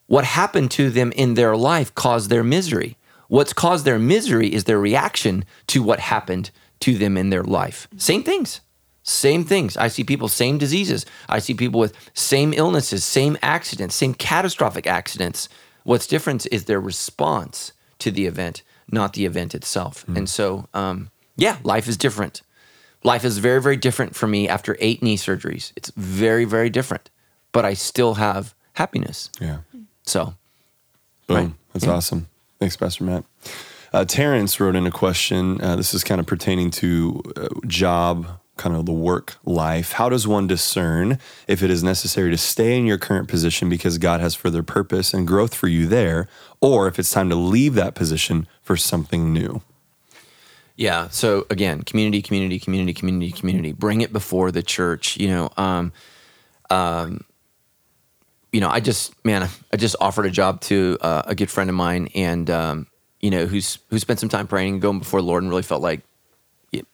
[0.09, 2.97] what happened to them in their life caused their misery.
[3.29, 7.87] What's caused their misery is their reaction to what happened to them in their life.
[7.97, 8.61] Same things.
[9.03, 9.77] Same things.
[9.77, 11.07] I see people, same diseases.
[11.29, 15.49] I see people with same illnesses, same accidents, same catastrophic accidents.
[15.85, 20.05] What's different is their response to the event, not the event itself.
[20.17, 22.43] And so, um, yeah, life is different.
[23.05, 25.73] Life is very, very different for me after eight knee surgeries.
[25.77, 27.11] It's very, very different,
[27.53, 29.31] but I still have happiness.
[29.41, 29.59] Yeah.
[30.09, 30.35] So,
[31.29, 31.37] Boom.
[31.37, 31.53] Right.
[31.75, 32.29] That's awesome.
[32.59, 33.25] Thanks, Pastor Matt.
[33.93, 35.61] Uh, Terrence wrote in a question.
[35.61, 39.93] Uh, this is kind of pertaining to uh, job, kind of the work life.
[39.93, 43.99] How does one discern if it is necessary to stay in your current position because
[43.99, 46.29] God has further purpose and growth for you there,
[46.61, 49.63] or if it's time to leave that position for something new?
[50.77, 51.09] Yeah.
[51.09, 53.73] So again, community, community, community, community, community.
[53.73, 55.17] Bring it before the church.
[55.17, 55.93] You know, um,
[56.71, 57.25] um,
[58.53, 61.69] you know, I just man, I just offered a job to uh, a good friend
[61.69, 62.87] of mine, and um,
[63.21, 65.63] you know, who's who spent some time praying and going before the Lord, and really
[65.63, 66.01] felt like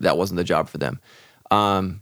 [0.00, 1.00] that wasn't the job for them.
[1.50, 2.00] Um,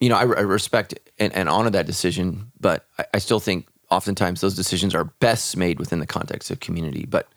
[0.00, 3.66] you know, I, I respect and, and honor that decision, but I, I still think
[3.90, 7.06] oftentimes those decisions are best made within the context of community.
[7.08, 7.28] But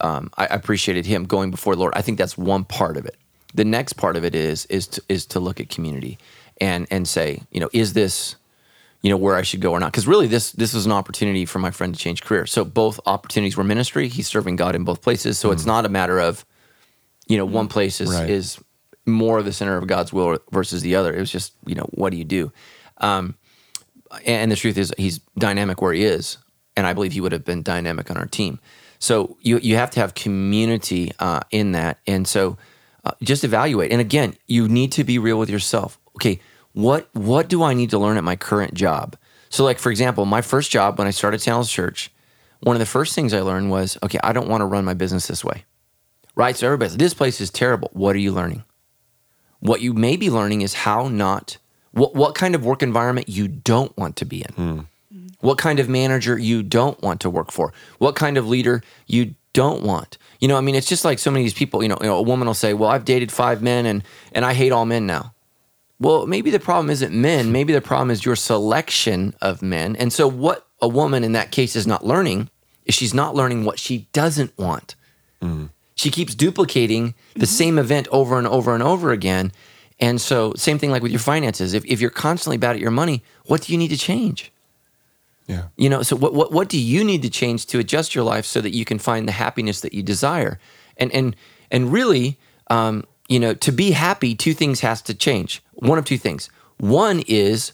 [0.00, 1.94] um, I appreciated him going before the Lord.
[1.96, 3.16] I think that's one part of it.
[3.54, 6.18] The next part of it is is to, is to look at community
[6.60, 8.36] and and say, you know, is this
[9.04, 9.92] you know where I should go or not?
[9.92, 12.46] Because really, this this was an opportunity for my friend to change career.
[12.46, 14.08] So both opportunities were ministry.
[14.08, 15.38] He's serving God in both places.
[15.38, 16.46] So it's not a matter of
[17.28, 18.30] you know one place is Right.
[18.30, 18.58] is
[19.04, 21.14] more the center of God's will versus the other.
[21.14, 22.50] It was just you know what do you do?
[22.98, 23.34] Um,
[24.24, 26.38] and the truth is he's dynamic where he is,
[26.74, 28.58] and I believe he would have been dynamic on our team.
[28.98, 32.56] So you you have to have community uh, in that, and so
[33.04, 33.92] uh, just evaluate.
[33.92, 35.98] And again, you need to be real with yourself.
[36.16, 36.40] Okay,
[36.74, 39.16] what what do I need to learn at my current job?
[39.48, 42.12] So, like for example, my first job when I started Sandals Church,
[42.60, 44.94] one of the first things I learned was, okay, I don't want to run my
[44.94, 45.64] business this way,
[46.34, 46.56] right?
[46.56, 47.90] So everybody's this place is terrible.
[47.92, 48.64] What are you learning?
[49.60, 51.58] What you may be learning is how not
[51.92, 54.54] what what kind of work environment you don't want to be in.
[54.54, 54.80] Hmm.
[55.40, 57.72] What kind of manager you don't want to work for.
[57.98, 60.18] What kind of leader you don't want.
[60.40, 62.06] You know, I mean, it's just like so many of these people, you know, you
[62.06, 64.86] know, a woman will say, "Well, I've dated 5 men and and I hate all
[64.86, 65.33] men now."
[66.00, 69.96] Well, maybe the problem isn't men, maybe the problem is your selection of men.
[69.96, 72.50] And so what a woman in that case is not learning
[72.84, 74.96] is she's not learning what she doesn't want
[75.94, 79.52] she keeps duplicating the same event over and over and over again.
[80.00, 81.72] And so, same thing like with your finances.
[81.72, 84.50] If, if you're constantly bad at your money, what do you need to change?
[85.46, 85.68] Yeah.
[85.76, 88.44] You know, so what, what, what do you need to change to adjust your life
[88.44, 90.58] so that you can find the happiness that you desire?
[90.96, 91.36] And, and,
[91.70, 95.62] and really, um, you know, to be happy, two things has to change.
[95.72, 96.50] One of two things.
[96.78, 97.72] One is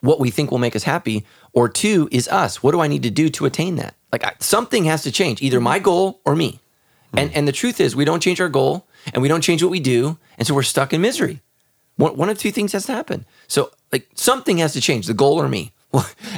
[0.00, 2.62] what we think will make us happy, or two is us.
[2.62, 3.94] What do I need to do to attain that?
[4.12, 6.60] Like I, something has to change, either my goal or me.
[7.16, 9.70] And and the truth is, we don't change our goal, and we don't change what
[9.70, 11.40] we do, and so we're stuck in misery.
[11.96, 13.24] One, one of two things has to happen.
[13.48, 15.72] So like something has to change, the goal or me,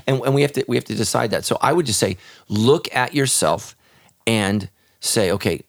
[0.06, 1.44] and and we have to we have to decide that.
[1.44, 2.16] So I would just say,
[2.48, 3.74] look at yourself,
[4.26, 4.68] and
[5.00, 5.64] say, okay.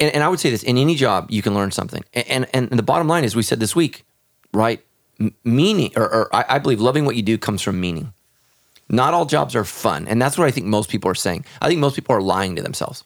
[0.00, 2.04] And, and I would say this: in any job, you can learn something.
[2.12, 4.04] And and, and the bottom line is, we said this week,
[4.52, 4.84] right?
[5.20, 8.12] M- meaning, or, or I, I believe loving what you do comes from meaning.
[8.88, 11.44] Not all jobs are fun, and that's what I think most people are saying.
[11.62, 13.04] I think most people are lying to themselves.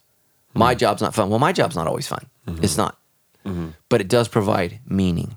[0.54, 0.78] My mm-hmm.
[0.78, 1.30] job's not fun.
[1.30, 2.26] Well, my job's not always fun.
[2.46, 2.64] Mm-hmm.
[2.64, 2.98] It's not,
[3.44, 3.68] mm-hmm.
[3.88, 5.36] but it does provide meaning.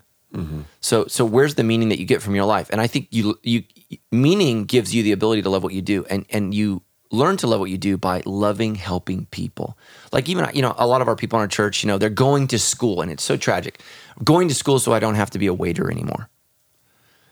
[0.79, 2.69] So, so where's the meaning that you get from your life?
[2.71, 3.63] And I think you, you,
[4.11, 7.47] meaning gives you the ability to love what you do, and and you learn to
[7.47, 9.77] love what you do by loving helping people.
[10.11, 12.09] Like even you know, a lot of our people in our church, you know, they're
[12.09, 13.81] going to school, and it's so tragic.
[14.23, 16.29] Going to school so I don't have to be a waiter anymore.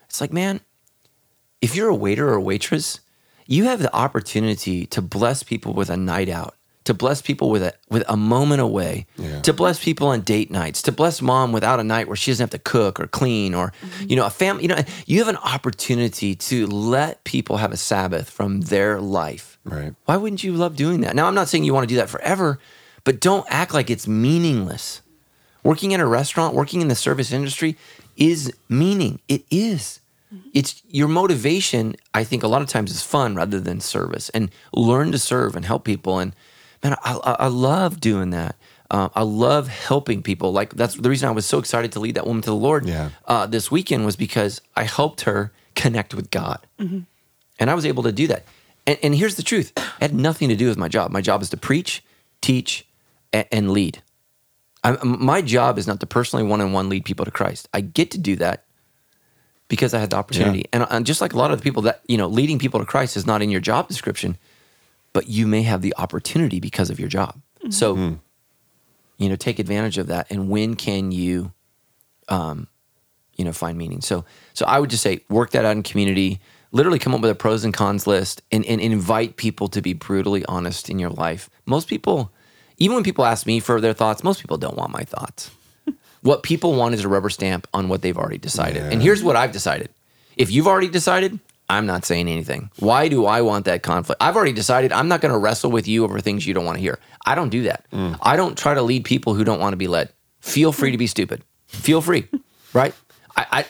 [0.05, 0.61] It's like, man,
[1.61, 2.99] if you're a waiter or a waitress,
[3.45, 6.55] you have the opportunity to bless people with a night out,
[6.89, 9.41] to bless people with a with a moment away, Yeah.
[9.41, 12.43] to bless people on date nights, to bless mom without a night where she doesn't
[12.43, 14.09] have to cook or clean or mm-hmm.
[14.09, 14.63] you know a family.
[14.63, 19.59] You know, you have an opportunity to let people have a Sabbath from their life.
[19.63, 19.93] Right.
[20.05, 21.15] Why wouldn't you love doing that?
[21.15, 22.57] Now, I'm not saying you want to do that forever,
[23.03, 25.03] but don't act like it's meaningless.
[25.63, 27.77] Working in a restaurant, working in the service industry
[28.17, 29.19] is meaning.
[29.27, 29.99] It is.
[30.33, 30.49] Mm-hmm.
[30.55, 34.49] It's your motivation, I think, a lot of times is fun rather than service and
[34.73, 36.17] learn to serve and help people.
[36.17, 36.33] And
[36.83, 38.55] man, I, I, I love doing that.
[38.91, 40.51] Uh, I love helping people.
[40.51, 42.85] Like that's the reason I was so excited to lead that woman to the Lord
[42.87, 43.09] Yeah.
[43.25, 46.65] uh, this weekend was because I helped her connect with God.
[46.79, 48.45] And I was able to do that.
[48.87, 51.11] And, and here's the truth it had nothing to do with my job.
[51.11, 52.03] My job is to preach,
[52.41, 52.85] teach,
[53.31, 54.01] and, and lead.
[54.83, 57.67] I, my job is not to personally one on one lead people to Christ.
[57.73, 58.63] I get to do that
[59.67, 60.65] because I had the opportunity.
[60.73, 62.85] And, and just like a lot of the people that, you know, leading people to
[62.85, 64.37] Christ is not in your job description,
[65.13, 67.41] but you may have the opportunity because of your job.
[67.71, 67.95] So,
[69.17, 70.27] you know, take advantage of that.
[70.29, 71.51] And when can you,
[72.29, 72.67] um,
[73.35, 74.01] you know, find meaning?
[74.01, 76.39] So, so I would just say work that out in community.
[76.71, 79.93] Literally come up with a pros and cons list and, and invite people to be
[79.93, 81.49] brutally honest in your life.
[81.65, 82.31] Most people,
[82.77, 85.51] even when people ask me for their thoughts, most people don't want my thoughts.
[86.21, 88.83] what people want is a rubber stamp on what they've already decided.
[88.83, 89.89] And here's what I've decided.
[90.37, 91.39] If you've already decided,
[91.69, 92.71] I'm not saying anything.
[92.79, 94.21] Why do I want that conflict?
[94.21, 96.77] I've already decided I'm not going to wrestle with you over things you don't want
[96.77, 96.97] to hear.
[97.25, 97.85] I don't do that.
[97.91, 98.17] Mm.
[98.21, 100.11] I don't try to lead people who don't want to be led.
[100.41, 101.43] Feel free to be stupid.
[101.67, 102.27] Feel free,
[102.73, 102.93] right?
[103.37, 103.65] I, I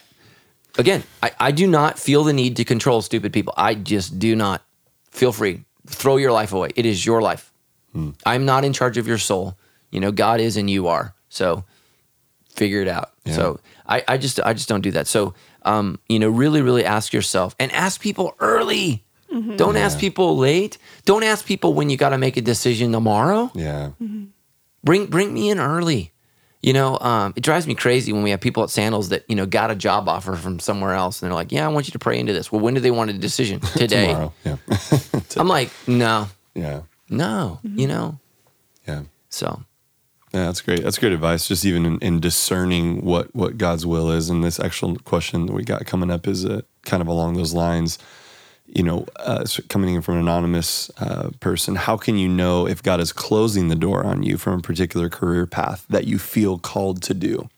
[0.77, 3.53] again, I, I do not feel the need to control stupid people.
[3.57, 4.63] I just do not.
[5.11, 5.65] Feel free.
[5.87, 6.69] Throw your life away.
[6.75, 7.51] It is your life.
[7.95, 8.15] Mm.
[8.25, 9.57] I'm not in charge of your soul.
[9.91, 11.13] You know, God is and you are.
[11.29, 11.65] So
[12.55, 13.11] figure it out.
[13.25, 13.33] Yeah.
[13.33, 15.07] So I, I just I just don't do that.
[15.07, 19.03] So um, you know, really, really ask yourself and ask people early.
[19.57, 20.79] Don't ask people late.
[21.05, 23.51] Don't ask people when you got to make a decision tomorrow.
[23.53, 23.91] Yeah.
[24.83, 26.13] Bring bring me in early.
[26.61, 29.35] You know, um, it drives me crazy when we have people at Sandals that you
[29.35, 31.91] know got a job offer from somewhere else, and they're like, "Yeah, I want you
[31.91, 33.59] to pray into this." Well, when do they want a decision?
[33.77, 34.07] Today.
[34.07, 34.33] Tomorrow.
[34.43, 34.57] Yeah.
[35.37, 36.81] I'm like, no, yeah.
[37.09, 37.59] no.
[37.63, 38.19] You know,
[38.87, 39.03] Yeah.
[39.29, 39.61] so
[40.33, 40.83] Yeah, that's great.
[40.83, 41.47] That's great advice.
[41.47, 45.53] Just even in, in discerning what what God's will is, and this actual question that
[45.53, 47.97] we got coming up is uh, kind of along those lines.
[48.67, 52.83] You know, uh, coming in from an anonymous uh, person, how can you know if
[52.83, 56.59] God is closing the door on you from a particular career path that you feel
[56.59, 57.49] called to do?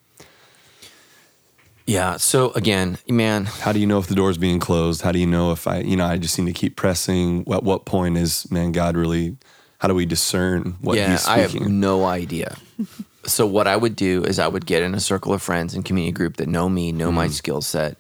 [1.85, 2.15] yeah.
[2.15, 5.01] So again, man, How do you know if the door is being closed?
[5.01, 7.45] How do you know if I, you know, I just need to keep pressing?
[7.51, 9.35] At what point is man God really?
[9.81, 12.55] How do we discern what yeah, He's I have no idea.
[13.25, 15.83] so what I would do is I would get in a circle of friends and
[15.83, 17.15] community group that know me, know Mm-hmm.
[17.15, 17.97] my skill set,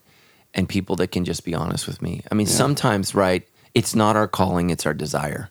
[0.53, 2.21] and people that can just be honest with me.
[2.31, 3.47] I mean, sometimes, right?
[3.73, 5.49] It's not our calling; it's our desire.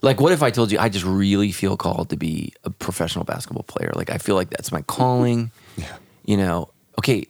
[0.00, 3.26] Like, what if I told you I just really feel called to be a professional
[3.26, 3.92] basketball player?
[3.94, 5.50] Like, I feel like that's my calling.
[5.76, 5.96] Yeah.
[6.24, 7.26] You know, okay.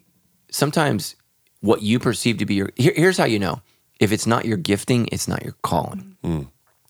[0.53, 1.16] Sometimes
[1.62, 3.61] what you perceive to be your here, here's how you know
[3.98, 6.16] if it's not your gifting, it's not your calling.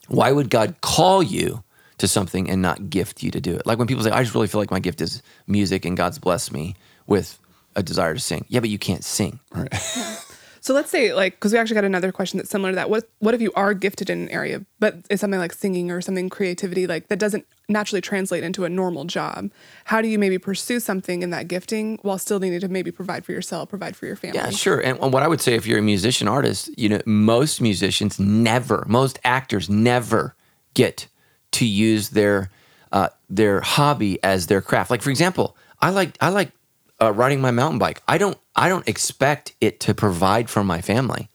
[0.07, 1.63] Why would God call you
[1.97, 3.65] to something and not gift you to do it?
[3.65, 6.19] Like when people say, I just really feel like my gift is music and God's
[6.19, 6.75] blessed me
[7.07, 7.39] with
[7.75, 8.45] a desire to sing.
[8.47, 9.39] Yeah, but you can't sing.
[10.65, 12.89] So let's say, like, because we actually got another question that's similar to that.
[12.89, 16.01] What What if you are gifted in an area, but it's something like singing or
[16.01, 19.51] something creativity, like that doesn't naturally translate into a normal job?
[19.83, 23.23] How do you maybe pursue something in that gifting while still needing to maybe provide
[23.23, 24.39] for yourself, provide for your family?
[24.39, 24.79] Yeah, sure.
[24.79, 28.85] And what I would say if you're a musician artist, you know, most musicians never,
[28.87, 30.33] most actors never
[30.73, 31.07] get
[31.51, 32.49] to use their
[32.91, 34.89] uh, their hobby as their craft.
[34.89, 36.53] Like for example, I like I like
[37.01, 38.01] uh, riding my mountain bike.
[38.07, 41.29] I don't I don't expect it to provide for my family.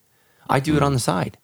[0.48, 1.38] I do it on the side.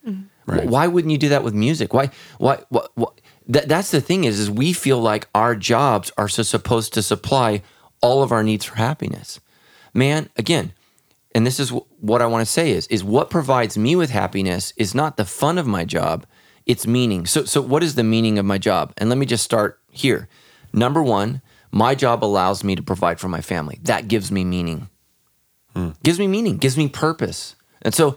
[0.46, 0.66] Right.
[0.68, 1.92] Why wouldn't you do that with music?
[1.92, 6.12] Why why what, what that, that's the thing is is we feel like our jobs
[6.16, 7.62] are so supposed to supply
[8.00, 9.40] all of our needs for happiness.
[9.92, 10.72] Man, again,
[11.34, 14.10] and this is wh- what I want to say is is what provides me with
[14.10, 16.26] happiness is not the fun of my job,
[16.64, 17.26] it's meaning.
[17.26, 18.92] So so what is the meaning of my job?
[18.98, 20.28] And let me just start here.
[20.72, 23.78] Number 1, my job allows me to provide for my family.
[23.82, 24.88] That gives me meaning.
[25.74, 25.90] Hmm.
[26.02, 27.56] Gives me meaning, gives me purpose.
[27.82, 28.16] And so,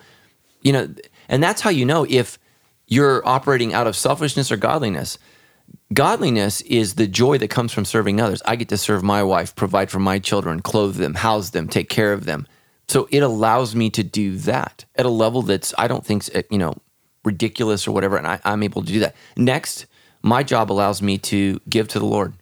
[0.62, 0.94] you know,
[1.28, 2.40] and that's how you know if
[2.88, 5.18] you're operating out of selfishness or godliness.
[5.94, 8.42] Godliness is the joy that comes from serving others.
[8.46, 11.90] I get to serve my wife, provide for my children, clothe them, house them, take
[11.90, 12.48] care of them.
[12.88, 16.42] So it allows me to do that at a level that's I don't think eh,
[16.50, 16.76] you know
[17.24, 19.16] ridiculous or whatever, and I, I'm able to do that.
[19.38, 19.86] Next,
[20.24, 22.34] my job allows me to give to the Lord.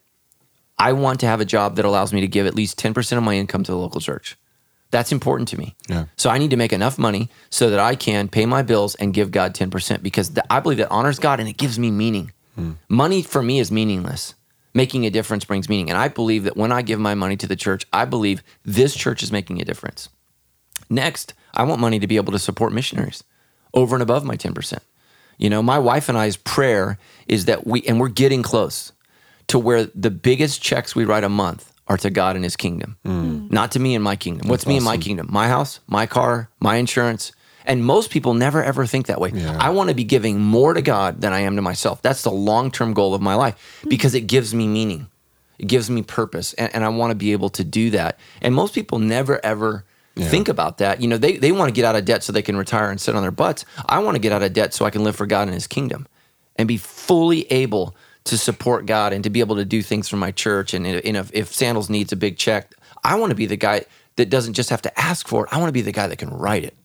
[0.79, 3.23] I want to have a job that allows me to give at least 10% of
[3.23, 4.37] my income to the local church.
[4.89, 5.75] That's important to me.
[5.89, 6.05] Yeah.
[6.15, 9.13] So I need to make enough money so that I can pay my bills and
[9.13, 12.31] give God 10% because th- I believe that honors God and it gives me meaning.
[12.55, 12.73] Hmm.
[12.87, 14.35] Money for me is meaningless.
[14.73, 15.89] Making a difference brings meaning.
[15.89, 18.95] And I believe that when I give my money to the church, I believe this
[18.95, 20.09] church is making a difference.
[20.89, 23.23] Next, I want money to be able to support missionaries
[23.73, 24.79] over and above my 10%.
[25.37, 28.91] You know, my wife and I's prayer is that we, and we're getting close
[29.47, 32.97] to where the biggest checks we write a month are to God and his kingdom,
[33.05, 33.11] mm.
[33.47, 33.51] Mm.
[33.51, 34.49] not to me and my kingdom.
[34.49, 35.27] What's me and my kingdom?
[35.29, 37.31] My house, my car, my insurance.
[37.65, 39.31] And most people never ever think that way.
[39.59, 42.01] I want to be giving more to God than I am to myself.
[42.01, 43.89] That's the long term goal of my life mm.
[43.89, 45.07] because it gives me meaning,
[45.59, 46.53] it gives me purpose.
[46.53, 48.19] And, and I want to be able to do that.
[48.41, 49.85] And most people never ever
[50.25, 51.01] think about that.
[51.01, 52.99] You know, they, they want to get out of debt so they can retire and
[52.99, 53.65] sit on their butts.
[53.85, 55.67] I want to get out of debt so I can live for God and his
[55.67, 56.07] kingdom
[56.55, 57.95] and be fully able
[58.27, 60.73] to support God and to be able to do things for my church.
[60.73, 63.85] And, and if, if Sandals needs a big check, I want to be the guy
[64.15, 65.53] that doesn't just have to ask for it.
[65.53, 66.75] I want to be the guy that can write it.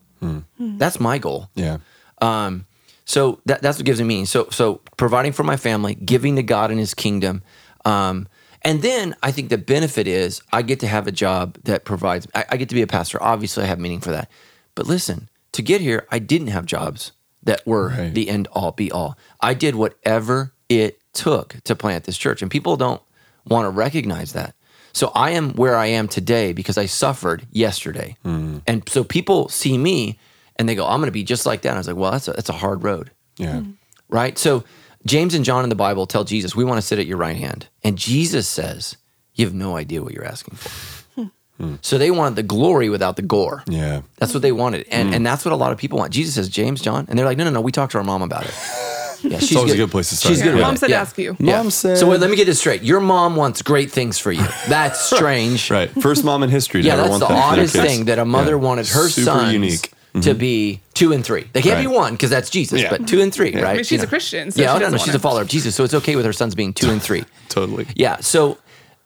[0.59, 1.50] That's my goal.
[1.55, 1.78] Yeah.
[2.20, 2.66] Um,
[3.05, 4.26] so that, that's what gives me meaning.
[4.26, 7.42] So so providing for my family, giving to God and His kingdom,
[7.85, 8.28] um,
[8.62, 12.28] and then I think the benefit is I get to have a job that provides.
[12.35, 13.20] I, I get to be a pastor.
[13.20, 14.31] Obviously, I have meaning for that.
[14.76, 17.11] But listen, to get here, I didn't have jobs
[17.42, 18.14] that were Right.
[18.14, 19.18] the end all be all.
[19.40, 23.02] I did whatever it took to plant this church, and people don't
[23.46, 24.54] want to recognize that.
[24.92, 28.62] So I am where I am today because I suffered yesterday, mm.
[28.66, 30.18] and so people see me
[30.56, 32.12] and they go, "I'm going to be just like that." And I was like, "Well,
[32.12, 33.56] that's a, that's a hard road." Yeah.
[33.56, 33.70] Mm-hmm.
[34.11, 34.37] right?
[34.37, 34.64] So
[35.06, 37.37] James and John in the Bible tell Jesus, "We want to sit at your right
[37.37, 38.96] hand," and Jesus says,
[39.35, 40.68] "You have no idea what you're asking for."
[41.14, 41.28] Hmm.
[41.56, 41.74] Hmm.
[41.80, 43.64] So they wanted the glory without the gore.
[43.66, 44.02] Yeah.
[44.18, 45.14] That's what they wanted, and hmm.
[45.14, 46.12] and that's what a lot of people want.
[46.12, 47.61] Jesus says, "James, John," and they're like, "No, no, no.
[47.62, 48.54] We talked to our mom about it."
[49.22, 50.30] Yeah, she's always a good place to start.
[50.32, 50.54] She's Yeah, good.
[50.54, 50.78] with Mom it.
[50.78, 51.00] said Yeah.
[51.00, 51.37] ask you.
[51.38, 52.82] Mom said- So wait, let me get this straight.
[52.82, 54.44] Your mom wants great things for you.
[54.68, 55.70] That's strange.
[55.70, 55.90] Right.
[56.02, 56.82] First mom in history.
[56.82, 57.87] to Yeah, ever that's want the that for their oddest kids.
[57.87, 58.56] thing that a mother Yeah.
[58.56, 59.92] wanted her Super sons unique.
[60.14, 60.20] Mm-hmm.
[60.22, 61.46] to be two and three.
[61.54, 61.96] They can't be Right.
[61.96, 62.90] one because that's Jesus, Yeah.
[62.90, 63.64] but two and three, right?
[63.64, 64.06] I mean, she's You a.
[64.06, 65.85] Christian, so yeah, she oh, no, doesn't no, she's want a follower of Jesus, so
[65.85, 67.24] it's okay with her sons being two and three.
[67.48, 67.87] Totally.
[67.96, 68.16] Yeah.
[68.20, 68.58] So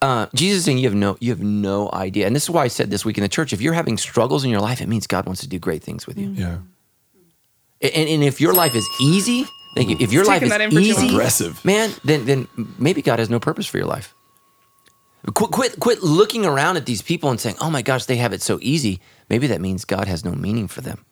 [0.03, 2.65] uh, Jesus is saying you have no you have no idea, and this is why
[2.65, 4.89] I said this week in the church: if you're having struggles in your life, it
[4.89, 6.33] means God wants to do great things with you.
[6.35, 6.57] Yeah.
[7.83, 9.47] And, and if your life is easy,
[9.77, 9.97] thank you.
[10.01, 11.65] If your He's life is that in for easy, Aggressive.
[11.65, 14.13] man, then then maybe God has no purpose for your life.
[15.35, 18.33] Quit, quit, quit looking around at these people and saying, "Oh my gosh, they have
[18.33, 21.05] it so easy." Maybe that means God has no meaning for them,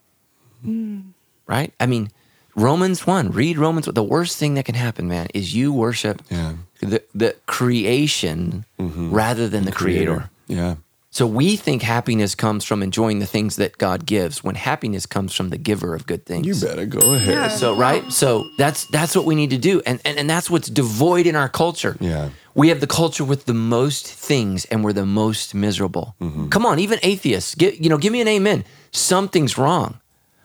[0.62, 1.00] hmm.
[1.46, 1.72] right?
[1.80, 2.10] I mean,
[2.54, 3.30] Romans one.
[3.32, 3.86] Read Romans.
[3.86, 6.54] The worst thing that can happen, man, is you worship Yeah.
[6.80, 9.10] the the creation mm-hmm.
[9.12, 10.30] rather than the creator.
[10.46, 10.76] Yeah.
[11.14, 15.32] So we think happiness comes from enjoying the things that God gives, when happiness comes
[15.32, 16.44] from the giver of good things.
[16.44, 17.32] You better go ahead.
[17.32, 17.48] Yeah.
[17.50, 20.68] So right, so that's that's what we need to do, and and and that's what's
[20.68, 21.96] devoid in our culture.
[22.00, 22.30] Yeah.
[22.56, 26.16] we have the culture with the most things, and we're the most miserable.
[26.20, 26.48] Mm-hmm.
[26.48, 28.64] Come on, even atheists, get you know, give me an amen.
[28.90, 30.00] Something's wrong.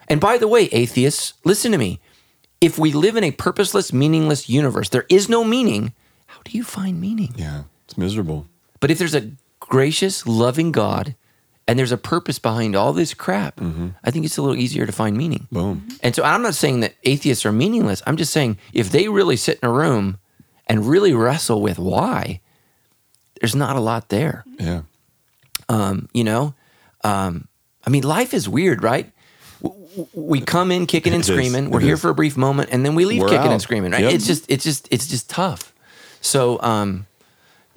[0.08, 2.00] And by the way, atheists, listen to me.
[2.62, 5.94] If we live in a purposeless, meaningless universe, there is no meaning.
[6.28, 7.34] How do you find meaning?
[7.36, 7.64] Yeah.
[7.86, 8.46] It's miserable.
[8.80, 9.32] But if there's a
[9.70, 11.16] gracious, loving God
[11.70, 13.62] and there's a purpose behind all this crap,
[14.04, 15.48] I think it's a little easier to find meaning.
[15.52, 15.88] Boom.
[16.02, 18.02] And so I'm not saying that atheists are meaningless.
[18.08, 20.18] I'm just saying if they really sit in a room
[20.66, 22.42] and really wrestle with why,
[23.40, 24.44] there's not a lot there.
[24.58, 24.82] Yeah.
[25.70, 26.56] Um, You know,
[27.04, 27.48] um,
[27.86, 29.12] I mean, life is weird, right?
[30.16, 31.36] We come in kicking and It is.
[31.36, 31.70] screaming.
[31.70, 32.02] We're here is.
[32.02, 33.92] for a brief moment, and then we leave We're kicking and screaming.
[33.92, 34.02] Right?
[34.06, 34.14] Yep.
[34.14, 35.72] It's just, it's just, it's just tough.
[36.20, 37.06] So, um,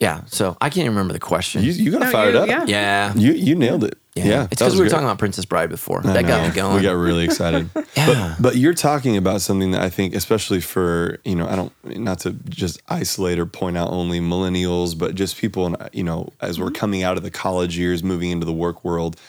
[0.02, 0.22] yeah.
[0.26, 1.62] So I can't even remember the question.
[1.62, 2.48] You, you got No, fired you- up.
[2.48, 2.64] yeah.
[2.66, 3.14] yeah.
[3.14, 3.96] You you nailed it.
[4.14, 4.44] Yeah.
[4.50, 4.90] It's because we were great.
[4.90, 6.00] talking about Princess Bride before.
[6.04, 6.76] I that got me going.
[6.76, 7.70] We got really excited.
[7.96, 8.06] Yeah.
[8.06, 11.72] But but you're talking about something that I think, especially for you know, I don't
[11.98, 16.30] not to just isolate or point out only millennials, but just people, in, you know,
[16.40, 16.74] as we're mm-hmm.
[16.74, 19.20] coming out of the college years, moving into the work world,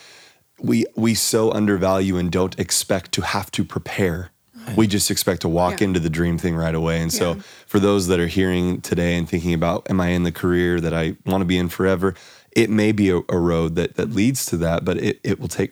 [0.59, 4.31] we we so undervalue and don't expect to have to prepare.
[4.77, 5.87] We just expect to walk Yeah.
[5.87, 7.01] into the dream thing right away.
[7.01, 7.41] And so Yeah.
[7.73, 10.93] For those that are hearing today and thinking about, am I in the career that
[10.93, 12.13] I want to be in forever?
[12.51, 15.47] It may be a, a road that that leads to that, but it, it will
[15.47, 15.71] take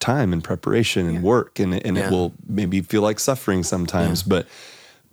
[0.00, 2.06] time and preparation and work and, it- and Yeah.
[2.06, 4.46] it will maybe feel like suffering sometimes, but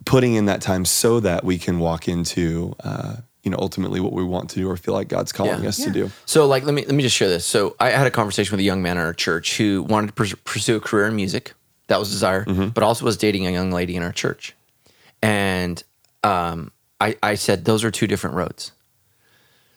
[0.06, 4.14] putting in that time so that we can walk into, uh, you know, ultimately what
[4.14, 5.68] we want to do or feel like God's calling Yeah.
[5.68, 6.10] us to do.
[6.24, 7.44] So, like, let me let me just share this.
[7.44, 10.36] So, I had a conversation with a young man in our church who wanted to
[10.38, 11.52] pursue a career in music.
[11.88, 14.54] That was desire, but also was dating a young lady in our church.
[15.22, 15.82] And
[16.22, 18.72] um, I, I said those are two different roads.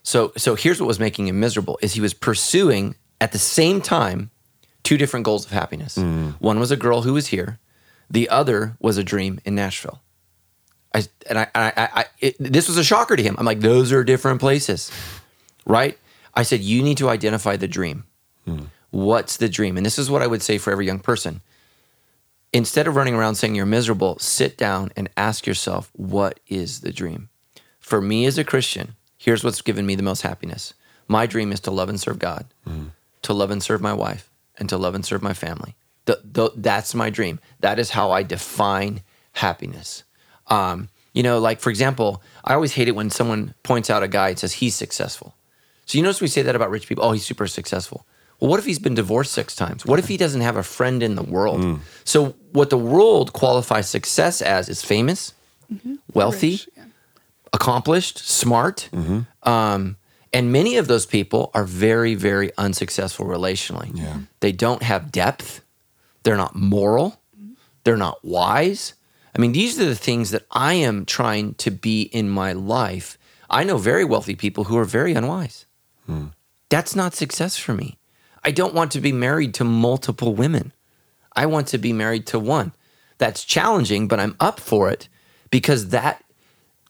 [0.04, 3.82] So, so here's what was making him miserable: is he was pursuing at the same
[3.82, 4.32] time
[4.84, 5.98] two different goals of happiness.
[5.98, 7.60] One was a girl who was here.
[8.10, 10.02] The other was a dream in Nashville.
[10.94, 13.36] I and I, I, I, I it, this was a shocker to him.
[13.40, 14.92] I'm like, those are different places,
[15.66, 15.98] right?
[16.36, 18.06] I said, you need to identify the dream.
[18.90, 19.78] What's the dream?
[19.78, 21.42] And this is what I would say for every young person.
[22.54, 26.94] Instead of running around saying you're miserable, sit down and ask yourself, what is the
[26.94, 27.30] dream?
[27.80, 30.74] For me as a Christian, here's what's given me the most happiness.
[31.08, 32.46] My dream is to love and serve God,
[33.24, 35.76] to love and serve my wife, and to love and serve my family.
[36.06, 37.40] The, the, that's my dream.
[37.60, 39.02] That is how I define
[39.34, 40.04] happiness.
[40.48, 44.08] Um, you know, like for example, I always hate it when someone points out a
[44.08, 45.36] guy and says he's successful.
[45.86, 47.04] So you notice we say that about rich people.
[47.04, 48.06] Oh, he's super successful.
[48.40, 49.86] Well, what if he's been divorced six times?
[49.86, 51.62] What if he doesn't have a friend in the world?
[51.62, 51.80] Mm.
[52.04, 55.34] So what the world qualifies success as is famous,
[55.74, 55.96] mm-hmm.
[56.14, 56.84] wealthy, Rich, yeah.
[57.54, 58.90] accomplished, smart.
[58.92, 59.50] Mm-hmm.
[59.50, 59.98] Um,
[60.34, 63.92] and many of those people are very, very unsuccessful relationally.
[63.94, 64.18] Yeah.
[64.40, 65.62] They don't have depth.
[66.24, 67.22] They're not moral.
[67.84, 68.94] They're not wise.
[69.36, 73.18] I mean, these are the things that I am trying to be in my life.
[73.50, 75.66] I know very wealthy people who are very unwise.
[76.06, 76.28] Hmm.
[76.70, 77.98] That's not success for me.
[78.46, 80.74] I don't want to be married to multiple women.
[81.36, 82.74] I want to be married to one.
[83.18, 85.08] That's challenging, but I'm up for it
[85.50, 86.24] because that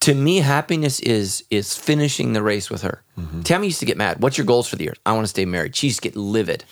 [0.01, 3.03] to me happiness is is finishing the race with her.
[3.17, 3.41] Mm-hmm.
[3.41, 4.21] Tammy used to get mad.
[4.21, 4.95] What's your goals for the year?
[5.05, 5.75] I want to stay married.
[5.75, 6.65] She used to get livid.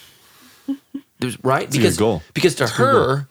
[1.20, 1.70] There's- right?
[1.70, 2.24] good because goal.
[2.34, 2.78] because to goal.
[2.78, 3.28] her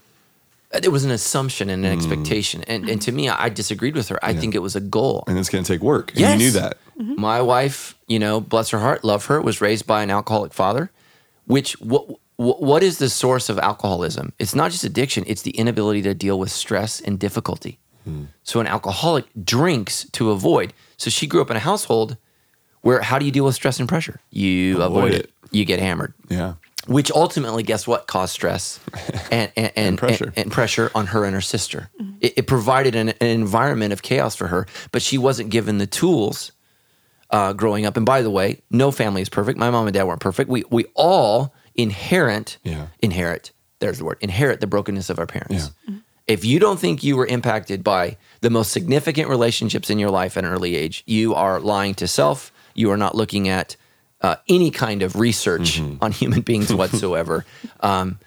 [0.73, 1.97] it was an assumption and an mm.
[1.97, 2.63] expectation.
[2.65, 4.25] And and to me I disagreed with her.
[4.25, 5.25] I think it was a goal.
[5.27, 6.13] And it's going to take work.
[6.13, 6.33] And Yes.
[6.33, 6.79] you knew that.
[6.97, 10.91] My wife, you know, bless her heart, love her, was raised by an alcoholic father.
[11.47, 14.33] Which what what what is the source of alcoholism?
[14.39, 17.79] It's not just addiction; it's the inability to deal with stress and difficulty.
[18.05, 18.25] Hmm.
[18.45, 20.73] So an alcoholic drinks to avoid.
[20.97, 22.17] So she grew up in a household
[22.83, 24.21] where how do you deal with stress and pressure?
[24.31, 25.21] You avoid, Avoid it.
[25.25, 25.33] it.
[25.51, 26.15] You get hammered.
[26.29, 26.55] Yeah.
[26.87, 28.81] Which ultimately, guess what, caused stress
[29.31, 30.33] and and, and, pressure.
[30.35, 31.91] and, pressure on her and her sister.
[32.01, 32.17] Mm-hmm.
[32.21, 35.87] It, it provided an, an environment of chaos for her, but she wasn't given the
[35.87, 36.53] tools
[37.31, 37.97] uh, growing up.
[37.97, 39.59] And by the way, no family is perfect.
[39.59, 40.51] My mom and dad weren't perfect.
[40.51, 42.89] We we all inherent Yeah.
[43.01, 43.53] inherit.
[43.79, 45.71] There's the word inherit the brokenness of our parents.
[46.27, 50.37] If you don't think you were impacted by the most significant relationships in your life
[50.37, 52.53] at an early age, you are lying to self.
[52.75, 53.77] You are not looking at
[54.21, 57.45] uh, any kind of research on human beings whatsoever.
[57.81, 58.19] um,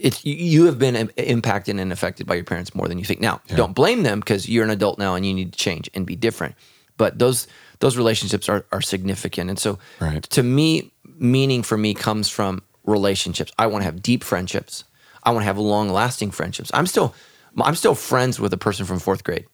[0.00, 3.20] it's you- you have been impacted and affected by your parents more than you think.
[3.20, 6.06] Now, don't blame them because you're an adult now and you need to change and
[6.06, 6.54] be different.
[6.96, 7.46] But those
[7.80, 10.22] those relationships are are significant, and so Right.
[10.30, 13.52] to me, meaning for me comes from relationships.
[13.58, 14.84] I want to have deep friendships.
[15.24, 16.70] I want to have long lasting friendships.
[16.74, 17.14] I'm still
[17.60, 19.46] I'm still friends with a person from fourth grade.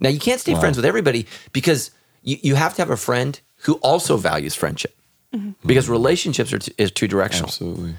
[0.00, 1.90] Now you can't stay friends with everybody because
[2.22, 4.94] you, you have to have a friend who also values friendship
[5.64, 7.94] because relationships are t- is two directional Absolutely.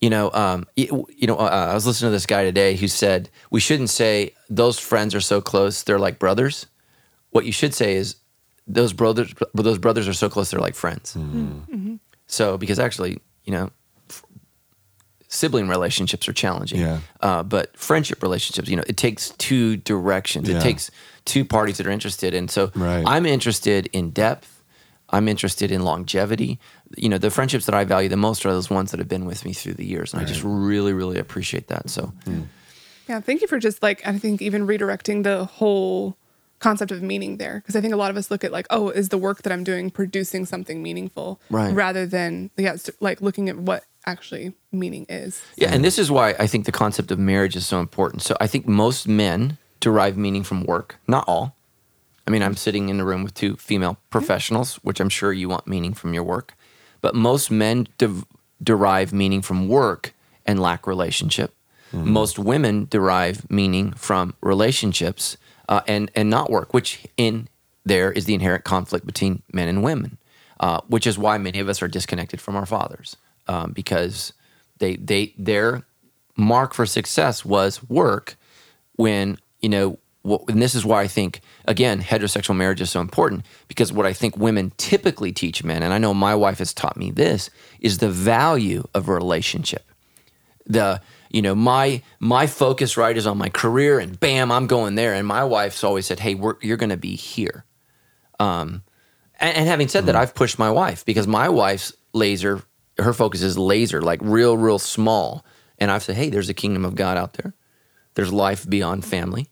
[0.00, 2.88] you know, um, you, you know, uh, I was listening to this guy today who
[2.88, 6.66] said we shouldn't say those friends are so close they're like brothers.
[7.30, 8.16] What you should say is
[8.74, 11.14] those brothers, but those brothers are so close they're like friends.
[11.14, 11.30] Mm.
[11.30, 11.74] Hmm.
[11.74, 11.94] Mm-hmm.
[12.26, 13.70] So because actually, you know,
[14.08, 14.24] f-
[15.28, 16.80] sibling relationships are challenging.
[16.80, 17.00] Yeah.
[17.20, 20.48] Uh, but friendship relationships, you know, it takes two directions.
[20.48, 20.58] Yeah.
[20.58, 20.90] It takes
[21.24, 22.34] two parties that are interested.
[22.34, 23.04] And so Right.
[23.06, 24.62] I'm interested in depth.
[25.10, 26.60] I'm interested in longevity.
[26.96, 29.24] You know, the friendships that I value the most are those ones that have been
[29.26, 30.12] with me through the years.
[30.12, 31.90] And I just really, really appreciate that.
[31.90, 32.42] So hmm.
[33.08, 36.16] Yeah, thank you for just like I think even redirecting the whole
[36.60, 38.90] concept of meaning there because I think a lot of us look at like oh
[38.90, 41.74] is the work that I'm doing producing something meaningful Right.
[41.74, 45.42] rather than yeah it's like looking at what actually meaning is.
[45.56, 48.22] Yeah, and this is why I think the concept of marriage is so important.
[48.22, 51.54] So I think most men derive meaning from work, not all.
[52.26, 55.48] I mean, I'm sitting in a room with two female professionals, which I'm sure you
[55.48, 56.54] want meaning from your work.
[57.00, 58.24] But most men de-
[58.62, 60.12] derive meaning from work
[60.46, 61.54] and lack relationship.
[61.92, 62.10] Mm-hmm.
[62.10, 65.36] Most women derive meaning from relationships
[65.70, 67.48] uh, and and not work, which in
[67.86, 70.18] there is the inherent conflict between men and women,
[70.58, 73.16] uh, which is why many of us are disconnected from our fathers
[73.48, 74.34] um, because
[74.78, 75.84] they they their
[76.36, 78.36] mark for success was work
[78.96, 79.98] when you know
[80.48, 84.12] and this is why I think again heterosexual marriage is so important because what I
[84.12, 87.48] think women typically teach men and I know my wife has taught me this
[87.80, 89.84] is the value of a relationship.
[90.66, 91.00] The
[91.30, 95.14] you know my my focus right is on my career and bam I'm going there.
[95.14, 97.64] And my wife's always said hey we're, you're going to be here.
[98.38, 98.82] Um
[99.38, 102.62] and, and having said that I've pushed my wife because my wife's laser
[102.98, 105.44] her focus is laser like real real small.
[105.78, 107.54] And I've said hey there's a kingdom of God out there.
[108.14, 109.48] There's life beyond family.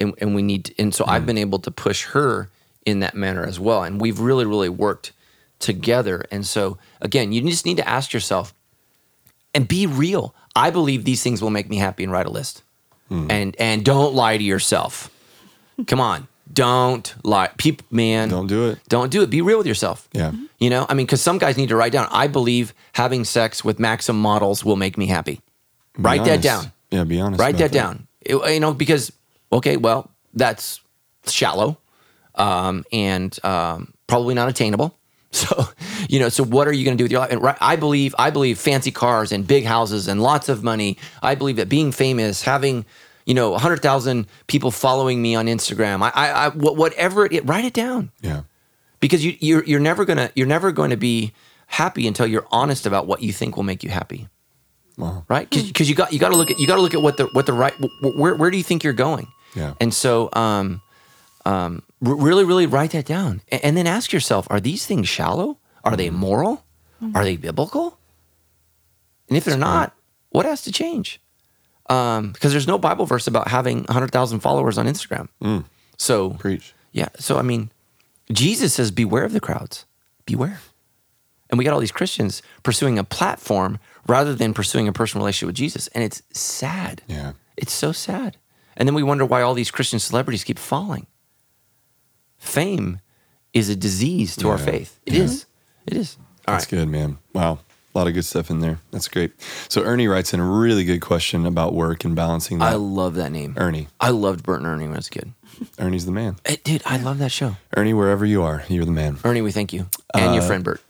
[0.00, 2.50] And, and we need to, and so I've been able to push her
[2.86, 3.82] in that manner as well.
[3.82, 5.12] And we've really really worked
[5.58, 6.24] together.
[6.30, 8.54] And so again you just need to ask yourself
[9.54, 10.34] and be real.
[10.66, 12.62] I believe these things will make me happy and write a list.
[13.10, 15.08] And and don't lie to yourself.
[15.86, 17.48] Come on, don't lie.
[17.56, 18.78] People, man, Don't do it.
[18.88, 19.30] Don't do it.
[19.30, 20.08] Be real with yourself.
[20.12, 20.32] Yeah.
[20.58, 22.06] You know, I mean, because some guys need to write down.
[22.10, 25.40] I believe having sex with Maxim models will make me happy.
[25.96, 26.72] Write that down.
[26.90, 27.40] Yeah, be honest.
[27.40, 28.06] Write about that down.
[28.20, 29.10] It- you know, because
[29.52, 30.80] okay, well, that's
[31.26, 31.78] shallow,
[32.34, 34.97] um, and um, probably not attainable.
[35.32, 35.68] So,
[36.08, 37.30] you know, so what are you going to do with your life?
[37.30, 40.96] And right, I believe, I believe, fancy cars and big houses and lots of money.
[41.22, 42.86] I believe that being famous, having,
[43.26, 47.66] you know, hundred thousand people following me on Instagram, I, I, I whatever it, write
[47.66, 48.42] it down Yeah.
[49.00, 51.32] because you, you're you're never gonna you're never going to be
[51.66, 54.28] happy until you're honest about what you think will make you happy
[54.96, 55.24] Wow.
[55.28, 55.48] right?
[55.50, 57.26] Because you got you got to look at you got to look at what the
[57.34, 57.74] what the right
[58.16, 59.28] where where do you think you're going?
[59.54, 59.74] Yeah.
[59.78, 60.80] And so, um,
[61.44, 65.08] um, r- really, really write that down, and, and then ask yourself: Are these things
[65.08, 65.58] shallow?
[65.84, 66.64] Are they moral?
[67.14, 67.98] Are they biblical?
[69.28, 69.94] And if they're not,
[70.30, 71.20] what has to change?
[71.88, 75.28] Um, because there's no Bible verse about having hundred thousand followers on Instagram.
[75.96, 76.74] So Preach.
[76.92, 77.08] yeah.
[77.18, 77.70] So I mean,
[78.32, 79.84] Jesus says, "Beware of the crowds.
[80.26, 80.60] Beware."
[81.50, 85.46] And we got all these Christians pursuing a platform rather than pursuing a personal relationship
[85.46, 87.00] with Jesus, and it's sad.
[87.06, 87.32] Yeah.
[87.56, 88.36] It's so sad.
[88.76, 91.06] And then we wonder why all these Christian celebrities keep falling.
[92.48, 93.00] Fame
[93.52, 94.64] is a disease to our Yeah.
[94.64, 94.98] faith.
[95.06, 95.46] It is.
[95.86, 96.16] It is.
[96.46, 96.78] All That's right.
[96.80, 97.18] good, man.
[97.34, 97.58] Wow.
[97.94, 98.78] A lot of good stuff in there.
[98.90, 99.32] That's great.
[99.68, 102.72] So Ernie writes in a really good question about work and balancing that.
[102.72, 103.54] I love that name.
[103.56, 103.88] Ernie.
[104.00, 105.32] I loved Bert and Ernie when I was a kid.
[105.78, 106.36] Ernie's the man.
[106.44, 107.56] Eh, Dude, I love that show.
[107.76, 109.18] Ernie, wherever you are, you're the man.
[109.24, 109.88] Ernie, we thank you.
[110.14, 110.80] And Uh, your friend Bert.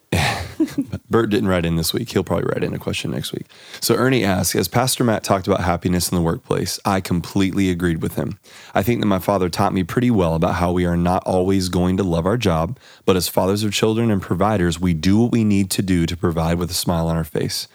[1.10, 2.10] Bert didn't write in this week.
[2.10, 3.46] He'll probably write in a question next week.
[3.80, 8.02] So Ernie asks, as Pastor Matt talked about happiness in the workplace, I completely agreed
[8.02, 8.38] with him.
[8.74, 11.68] I think that my father taught me pretty well about how we are not always
[11.68, 15.32] going to love our job, but as fathers of children and providers, we do what
[15.32, 17.68] we need to do to provide with a smile on our face.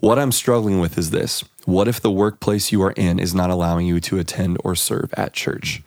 [0.00, 1.44] What I'm struggling with is this.
[1.66, 5.12] What if the workplace you are in is not allowing you to attend or serve
[5.14, 5.82] at church?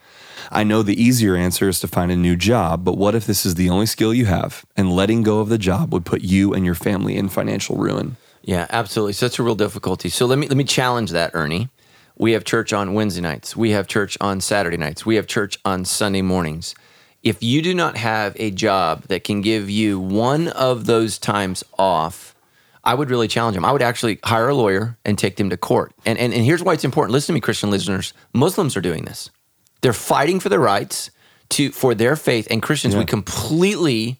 [0.52, 3.46] I know the easier answer is to find a new job, but what if this
[3.46, 6.54] is the only skill you have and letting go of the job would put you
[6.54, 8.18] and your family in financial ruin?
[8.44, 9.14] Yeah, absolutely.
[9.14, 10.10] So that's a real difficulty.
[10.10, 11.70] So let me let me challenge that, Ernie.
[12.18, 13.56] We have church on Wednesday nights.
[13.56, 15.06] We have church on Saturday nights.
[15.06, 16.76] We have church on Sunday mornings.
[17.24, 21.64] If you do not have a job that can give you one of those times
[21.80, 22.36] off,
[22.84, 23.64] I would really challenge them.
[23.64, 25.94] I would actually hire a lawyer and take them to court.
[26.06, 27.14] And and, and here's why it's important.
[27.14, 28.14] Listen to me, Christian listeners.
[28.34, 29.32] Muslims are doing this.
[29.84, 31.12] They're fighting for their rights
[31.50, 32.48] to for their faith.
[32.50, 34.20] And Christians, we completely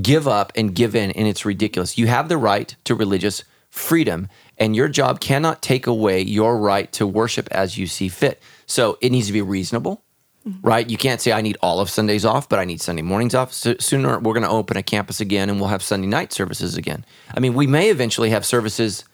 [0.00, 1.98] give up and give in, and it's ridiculous.
[1.98, 6.90] You have the right to religious freedom, and your job cannot take away your right
[6.92, 8.42] to worship as you see fit.
[8.66, 10.02] So it needs to be reasonable,
[10.46, 10.66] mm-hmm.
[10.66, 10.88] right?
[10.88, 13.52] You can't say, I need all of Sundays off, but I need Sunday mornings off.
[13.52, 16.76] So sooner we're going to open a campus again and we'll have Sunday night services
[16.76, 17.04] again.
[17.34, 19.04] I mean, we may eventually have services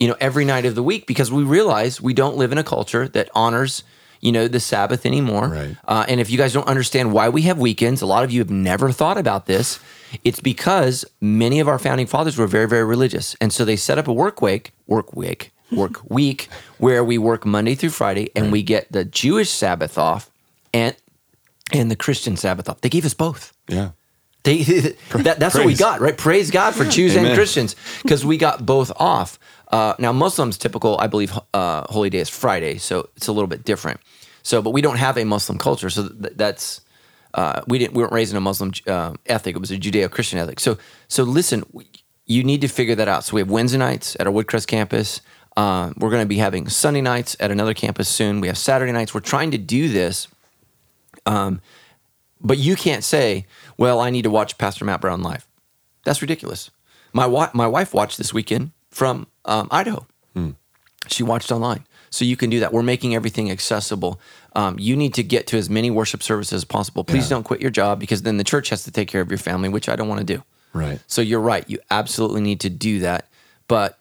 [0.00, 2.64] you know, every night of the week because we realize we don't live in a
[2.64, 3.84] culture that honors,
[4.20, 5.48] you know, the Sabbath anymore.
[5.48, 5.76] Right.
[5.86, 8.40] Uh, and if you guys don't understand why we have weekends, a lot of you
[8.40, 9.80] have never thought about this.
[10.24, 13.98] It's because many of our founding fathers were very, very religious, and so they set
[13.98, 16.48] up a work week, work week, work week,
[16.78, 20.30] where we work Monday through Friday, and we get the Jewish Sabbath off
[20.74, 20.96] and
[21.72, 22.80] and the Christian Sabbath off.
[22.80, 23.52] They gave us both.
[23.68, 23.90] Yeah.
[24.42, 24.62] They,
[25.12, 26.16] that, that's what we got, right?
[26.16, 29.38] Praise God for Jews and Christians because we got both off.
[29.70, 33.46] Uh, now, Muslims typical, I believe, uh, holy day is Friday, so it's a little
[33.46, 34.00] bit different.
[34.42, 36.80] So, but we don't have a Muslim culture, so th- that's
[37.34, 39.54] uh, we didn't we weren't raised in a Muslim uh, ethic.
[39.54, 40.60] It was a Judeo-Christian ethic.
[40.60, 41.64] So, so listen,
[42.26, 43.24] you need to figure that out.
[43.24, 45.20] So we have Wednesday nights at our Woodcrest campus.
[45.56, 48.40] Uh, we're going to be having Sunday nights at another campus soon.
[48.40, 49.14] We have Saturday nights.
[49.14, 50.28] We're trying to do this
[52.40, 53.46] but you can't say,
[53.76, 55.46] "Well, I need to watch Pastor Matt Brown live."
[56.04, 56.70] That's ridiculous.
[57.12, 60.06] My wife, my wife watched this weekend from um, Idaho.
[61.08, 62.72] She watched online, so you can do that.
[62.72, 64.20] We're making everything accessible.
[64.54, 67.02] Um, you need to get to as many worship services as possible.
[67.02, 67.30] Please Yeah.
[67.36, 69.68] don't quit your job because then the church has to take care of your family,
[69.68, 70.44] which I don't want to do.
[70.72, 71.00] Right.
[71.08, 71.64] So you're right.
[71.68, 73.28] You absolutely need to do that.
[73.66, 73.98] But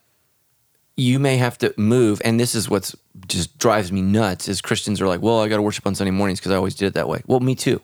[0.97, 2.21] you may have to move.
[2.23, 2.95] And this is what's
[3.27, 6.11] just drives me nuts is Christians are like, well, I got to worship on Sunday
[6.11, 7.21] mornings because I always did it that way.
[7.25, 7.81] Well, me too.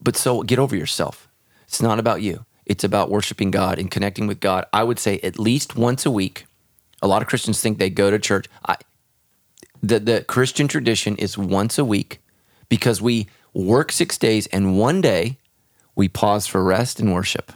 [0.00, 1.28] But so get over yourself.
[1.68, 2.46] It's not about you.
[2.66, 4.66] It's about worshiping God and connecting with God.
[4.72, 6.46] I would say at least once a week.
[7.00, 8.46] A lot of Christians think they go to church.
[8.66, 8.76] I,
[9.82, 12.20] the, the Christian tradition is once a week
[12.68, 15.38] because we work six days and one day
[15.94, 17.52] we pause for rest and worship.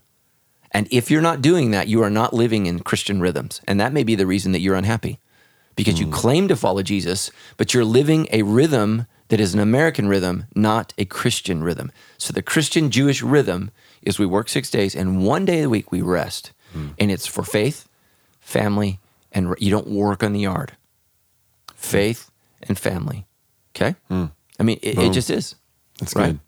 [0.73, 3.61] And if you're not doing that, you are not living in Christian rhythms.
[3.67, 5.19] And that may be the reason that you're unhappy
[5.75, 6.13] because you hmm.
[6.13, 10.93] claim to follow Jesus, but you're living a rhythm that is an American rhythm, not
[10.99, 11.91] a Christian rhythm.
[12.19, 13.71] So the Christian Jewish rhythm
[14.03, 16.53] is we work six days and one day a week we rest.
[16.73, 16.89] Hmm.
[16.99, 17.89] And it's for faith,
[18.41, 19.01] family,
[19.33, 20.73] and re- you don't work on the yard.
[21.75, 22.31] Faith
[22.63, 23.27] and family.
[23.75, 23.97] Okay?
[24.09, 24.27] Hmm.
[24.59, 25.55] I mean, it, it just is.
[25.99, 26.33] That's right?
[26.33, 26.41] good.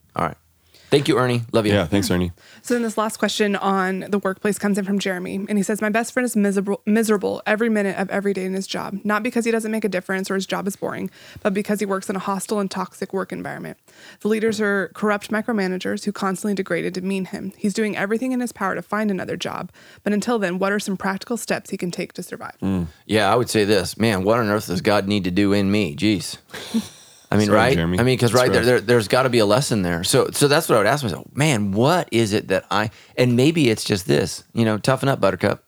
[0.92, 1.00] All right.
[1.00, 1.42] Thank you, Ernie.
[1.52, 1.72] Love you.
[1.72, 2.32] Yeah, thanks, Ernie.
[2.60, 5.80] So then this last question on the workplace comes in from Jeremy, and he says,
[5.80, 8.98] "My best friend is miserable, miserable every minute of every day in his job.
[9.02, 11.10] Not because he doesn't make a difference or his job is boring,
[11.42, 13.78] but because he works in a hostile and toxic work environment.
[14.20, 17.52] The leaders are corrupt micromanagers who constantly degrade and demean him.
[17.56, 19.72] He's doing everything in his power to find another job,
[20.04, 22.88] but until then, what are some practical steps he can take to survive?" Mm.
[23.06, 24.24] Yeah, I would say this, man.
[24.24, 25.96] What on earth does God need to do in me?
[25.96, 26.36] Jeez.
[27.32, 27.74] I mean, That's right?
[27.74, 27.98] Jeremy.
[27.98, 30.04] I mean, because right, there, there, there's got to be a lesson there.
[30.04, 31.26] So, so that's what I would ask myself.
[31.34, 32.90] Man, what is it that I?
[33.16, 34.44] And maybe it's just this.
[34.52, 35.64] You know, toughen up, Buttercup.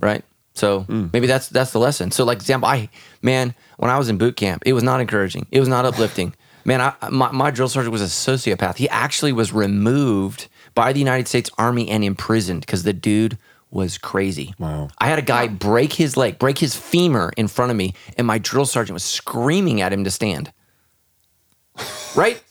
[0.00, 0.24] Right.
[0.54, 1.12] So Mm.
[1.12, 2.10] maybe that's that's the lesson.
[2.10, 2.88] So, like example, I
[3.22, 5.46] man, when I was in boot camp, it was not encouraging.
[5.50, 6.34] It was not uplifting.
[6.64, 8.76] Man, I, my, my drill sergeant was a sociopath.
[8.76, 13.38] He actually was removed by the United States Army and imprisoned because the dude
[13.70, 14.54] was crazy.
[14.58, 14.88] Wow.
[14.98, 18.26] I had a guy break his leg, break his femur in front of me, and
[18.26, 20.52] my drill sergeant was screaming at him to stand.
[22.16, 22.42] Right?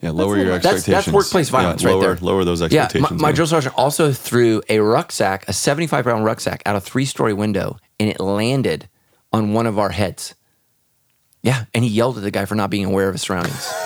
[0.00, 1.14] Yeah, lower your That's- that's expectations.
[1.14, 2.16] workplace Yeah, violence right lower, there.
[2.20, 3.20] Lower those Yeah, expectations.
[3.20, 7.04] my, my drill sergeant also threw a rucksack, a 75 pound rucksack, out a three
[7.04, 8.88] story window, and it landed
[9.32, 10.34] on one of our heads.
[11.42, 13.72] Yeah, and he yelled at the guy for not being aware of his surroundings.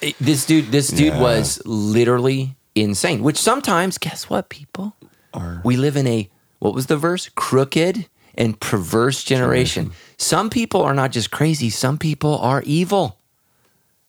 [0.00, 1.20] It- this dude, this dude Yeah.
[1.20, 3.20] was literally insane.
[3.24, 4.94] Which sometimes, guess what, people?
[5.34, 6.30] Are- we live in a
[6.60, 7.28] what was the verse?
[7.34, 9.90] Crooked and perverse generation.
[10.16, 11.68] Some people are not just crazy.
[11.70, 13.17] Some people are evil.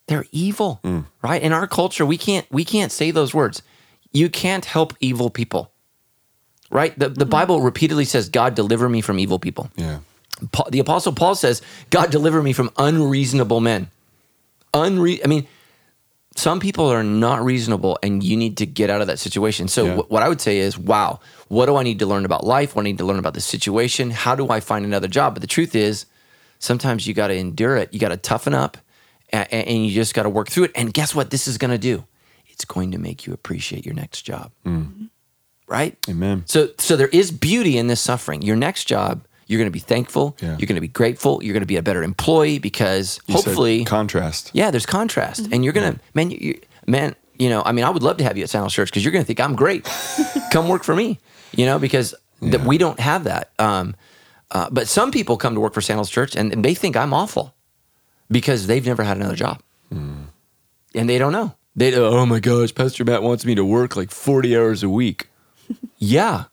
[0.10, 1.05] They're evil, Mm.
[1.22, 1.41] right?
[1.41, 3.62] In our culture, we can't we can't say those words.
[4.12, 5.72] You can't help evil people,
[6.72, 6.97] right?
[6.97, 9.99] The the Bible repeatedly says, "God deliver me from evil people." Yeah.
[10.51, 13.89] Paul, the apostle Paul says, "God deliver me from unreasonable men."
[14.74, 15.45] Unre- I mean,
[16.36, 19.68] some people are not reasonable, and you need to get out of that situation.
[19.68, 19.95] So, Yeah.
[19.97, 22.76] wh- what I would say is, wow, what do I need to learn about life?
[22.76, 24.12] What do I need to learn about the situation?
[24.12, 25.34] How do I find another job?
[25.36, 26.05] But the truth is,
[26.60, 27.89] sometimes you got to endure it.
[27.93, 28.78] You got to toughen up,
[29.32, 30.72] and, and you just got to work through it.
[30.76, 31.30] And guess what?
[31.32, 32.06] This is going to do.
[32.48, 34.52] It's going to make you appreciate your next job,
[35.68, 35.98] right?
[36.10, 36.44] Amen.
[36.46, 38.42] So, so there is beauty in this suffering.
[38.42, 40.36] Your next job, you're going to be thankful.
[40.42, 40.50] Yeah.
[40.58, 41.44] You're going to be grateful.
[41.44, 44.52] You're going to be a better employee because You hopefully, contrast.
[44.54, 47.90] yeah, there's contrast, and you're gonna, man, you, you, man, you know, I mean, I
[47.90, 49.90] would love to have you at Sandals Church because you're gonna think I'm great.
[50.52, 51.20] come work for me,
[51.54, 52.68] you know, because that Yeah.
[52.68, 53.52] we don't have that.
[53.60, 53.96] Um,
[54.52, 57.14] uh, but some people come to work for Sandals Church and, and they think I'm
[57.14, 57.54] awful
[58.30, 59.62] because they've never had another job,
[59.92, 60.24] Hmm.
[60.96, 61.56] and they don't know.
[61.76, 65.28] They, oh my gosh, Pastor Matt wants me to work like 40 hours a week.
[66.02, 66.46] Yeah,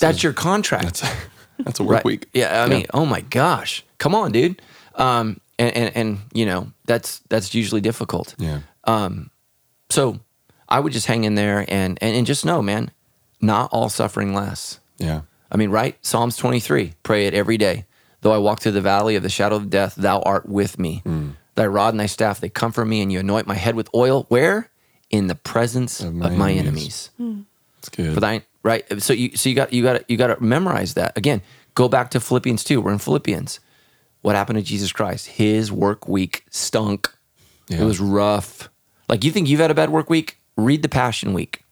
[0.00, 0.84] that's, your contract.
[0.84, 1.02] That's
[1.58, 2.04] that's a work Right.
[2.04, 2.28] week.
[2.34, 4.60] Yeah, I mean, oh my gosh, come on, dude.
[4.96, 8.34] Um, and, and and you know that's that's usually difficult.
[8.38, 8.60] Yeah.
[8.84, 9.30] Um,
[9.88, 10.18] So
[10.68, 12.90] I would just hang in there and and, and just know, man,
[13.40, 14.80] not all suffering lasts.
[14.98, 15.22] Yeah.
[15.50, 15.96] I mean, right?
[16.04, 17.86] Psalms twenty three, pray it every day.
[18.20, 21.02] Though I walk through the valley of the shadow of death, thou art with me.
[21.04, 21.30] Hmm.
[21.54, 24.24] Thy rod and thy staff they comfort me, and you anoint my head with oil.
[24.28, 24.70] Where?
[25.10, 27.10] In the presence of Of my, my enemies.
[27.18, 27.44] enemies.
[27.78, 28.14] It's good.
[28.14, 28.84] For thine right.
[29.02, 31.42] So you so you got you got you got to memorize that again.
[31.74, 32.80] Go back to Philippians two.
[32.80, 33.60] We're in Philippians.
[34.22, 35.26] What happened to Jesus Christ?
[35.28, 37.08] His work week stunk.
[37.68, 37.82] Yeah.
[37.82, 38.68] It was rough.
[39.08, 40.38] Like you think you've had a bad work week?
[40.56, 41.62] Read the Passion Week.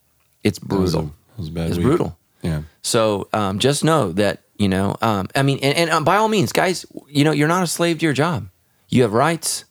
[0.45, 1.15] It's That was a- brutal.
[1.35, 1.87] that was a bad It's week.
[1.87, 2.19] brutal.
[2.43, 2.63] Yeah.
[2.83, 4.97] So um, just know that you know.
[5.03, 7.67] Um, I mean, and, and um, by all means, guys, you know, you're not a
[7.67, 8.49] slave to your job.
[8.89, 9.65] You have rights.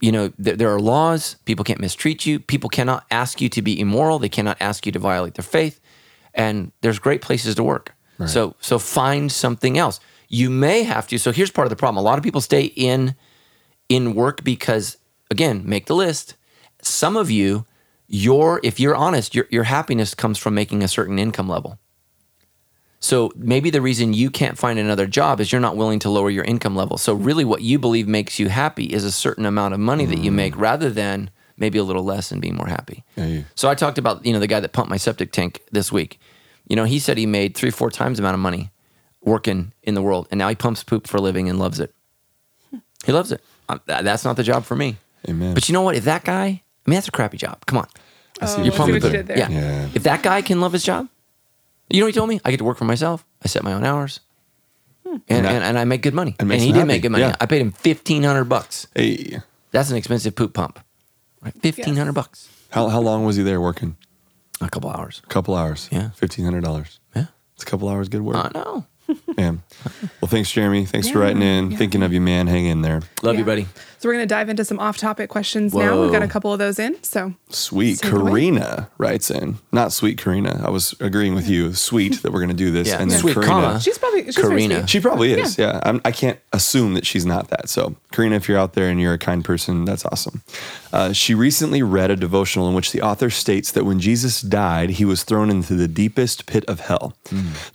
[0.00, 1.36] You know, th- there are laws.
[1.44, 2.38] People can't mistreat you.
[2.38, 4.18] People cannot ask you to be immoral.
[4.18, 5.80] They cannot ask you to violate their faith.
[6.34, 7.94] And there's great places to work.
[8.26, 10.00] So so find something else.
[10.28, 11.18] You may have to.
[11.18, 12.04] So here's part of the problem.
[12.04, 13.14] A lot of people stay in
[13.88, 14.98] in work because
[15.30, 16.36] again, make the list.
[16.82, 17.66] Some of you,
[18.06, 21.78] your if you're honest, your your happiness comes from making a certain income level.
[23.04, 26.30] So maybe the reason you can't find another job is you're not willing to lower
[26.30, 26.96] your income level.
[26.96, 30.20] So really what you believe makes you happy is a certain amount of money that
[30.20, 30.36] you mm.
[30.36, 31.28] make rather than
[31.58, 33.04] maybe a little less and being more happy.
[33.16, 35.60] Yeah, you- So I talked about, you know, the guy that pumped my septic tank
[35.70, 36.18] this week.
[36.66, 38.70] You know, he said he made three, four times the amount of money
[39.20, 40.26] working in the world.
[40.30, 41.94] And now he pumps poop for a living and loves it.
[43.04, 43.42] He loves it.
[43.68, 44.96] That- that's not the job for me.
[45.28, 45.52] Amen.
[45.52, 45.94] But you know what?
[45.94, 47.66] If that guy, I mean, that's a crappy job.
[47.66, 47.88] Come on.
[48.40, 49.38] Oh, see I what see you what you did did.
[49.38, 49.50] Yeah.
[49.50, 49.88] Yeah.
[49.92, 51.08] If that guy can love his job,
[51.90, 52.40] you know what he told me?
[52.44, 53.24] I get to work for myself.
[53.44, 54.20] I set my own hours.
[55.04, 56.34] And, And and, that- and, I make good money.
[56.38, 56.86] and And, he did happy.
[56.88, 57.24] make good money.
[57.24, 57.36] Yeah.
[57.40, 58.86] I paid him fifteen hundred bucks.
[58.94, 59.38] Hey,
[59.70, 60.80] That's an expensive poop pump.
[61.42, 61.54] Right?
[61.62, 62.48] Fifteen hundred bucks.
[62.70, 63.96] how how long was he there working?
[64.60, 65.20] A couple hours.
[65.24, 65.88] A couple hours.
[65.92, 66.10] Yeah.
[66.10, 67.00] Fifteen hundred dollars.
[67.14, 67.26] Yeah.
[67.54, 68.36] It's a couple hours good work.
[68.36, 68.86] I know.
[69.36, 69.52] Yeah.
[70.20, 70.86] Well, thanks, Jeremy.
[70.86, 71.70] Thanks for writing in.
[71.72, 71.76] yeah.
[71.78, 72.46] Thinking of you, man.
[72.46, 73.02] Hang in there.
[73.22, 73.66] Love you, buddy.
[74.04, 75.98] So we're going to dive into some off-topic questions now.
[76.02, 77.02] We've got a couple of those in.
[77.02, 78.00] So Sweet.
[78.00, 78.32] Take away.
[78.32, 79.56] Karina writes in.
[79.72, 80.60] Not sweet Karina.
[80.62, 81.72] I was agreeing with you.
[81.72, 82.88] Sweet that we're going to do this.
[82.88, 83.00] Yeah.
[83.00, 83.50] And then Sweet Karina.
[83.50, 83.80] comma.
[83.80, 84.86] she's probably she's Karina.
[84.86, 85.56] She probably is.
[85.56, 85.80] Yeah.
[85.84, 87.70] I'm, I can't assume that she's not that.
[87.70, 90.42] So, Karina, if you're out there and you're a kind person, that's awesome.
[90.92, 94.90] Uh, she recently read a devotional in which the author states that when Jesus died,
[94.90, 97.16] he was thrown into the deepest pit of hell.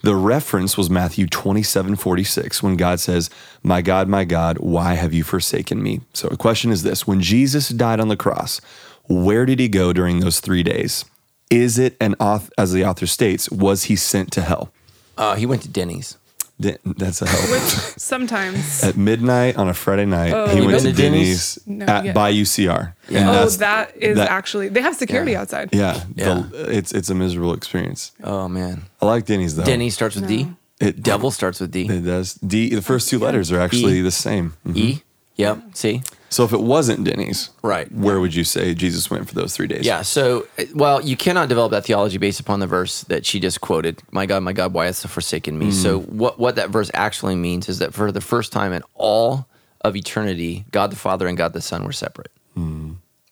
[0.02, 3.30] The reference was Matthew 27 46, when God says,
[3.62, 6.00] My God, my God, why have you forsaken me?
[6.14, 8.60] So, the question is this When Jesus died on the cross,
[9.08, 11.04] where did he go during those three days?
[11.50, 14.72] Is it an auth, as the author states, was he sent to hell?
[15.18, 16.16] Uh, he went to Denny's.
[16.62, 17.40] Th- That's a hell.
[17.50, 17.62] Which
[17.98, 21.54] sometimes At midnight on a Friday night, he you went been to to Denny's?
[21.56, 22.12] Denny's No, at, yeah.
[22.12, 22.92] by UCR.
[23.08, 25.70] And oh, that's- that is that- actually they have security outside.
[25.72, 26.44] yeah, Yeah.
[26.50, 28.12] the- it's it's a miserable experience.
[28.22, 28.84] Oh man.
[29.02, 29.64] I like Denny's though.
[29.64, 30.48] Denny starts with D.
[30.80, 31.82] It- Devil starts with D.
[31.86, 32.34] It does.
[32.34, 32.74] D.
[32.74, 34.00] The first two letters are actually E.
[34.00, 34.54] the same.
[34.66, 34.76] Mhm.
[34.76, 35.02] E.
[35.36, 35.62] Yep.
[35.74, 36.02] See.
[36.28, 37.90] So if it wasn't Denny's, Right.
[37.92, 39.84] where would you say Jesus went for those three days?
[39.84, 40.02] Yeah.
[40.02, 43.60] So, uh, well, you cannot develop that theology based upon the verse that she just
[43.60, 44.02] quoted.
[44.12, 45.70] My God, my God, why hast thou forsaken me?
[45.72, 49.46] So, what what that verse actually means is that for the first time in all
[49.82, 52.30] of eternity, God the Father and God the Son were separate.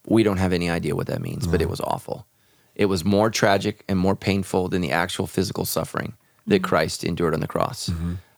[0.06, 2.26] We don't have any idea what that means, but it was awful.
[2.74, 6.14] It was more tragic and more painful than the actual physical suffering
[6.48, 7.90] that Christ endured on the cross.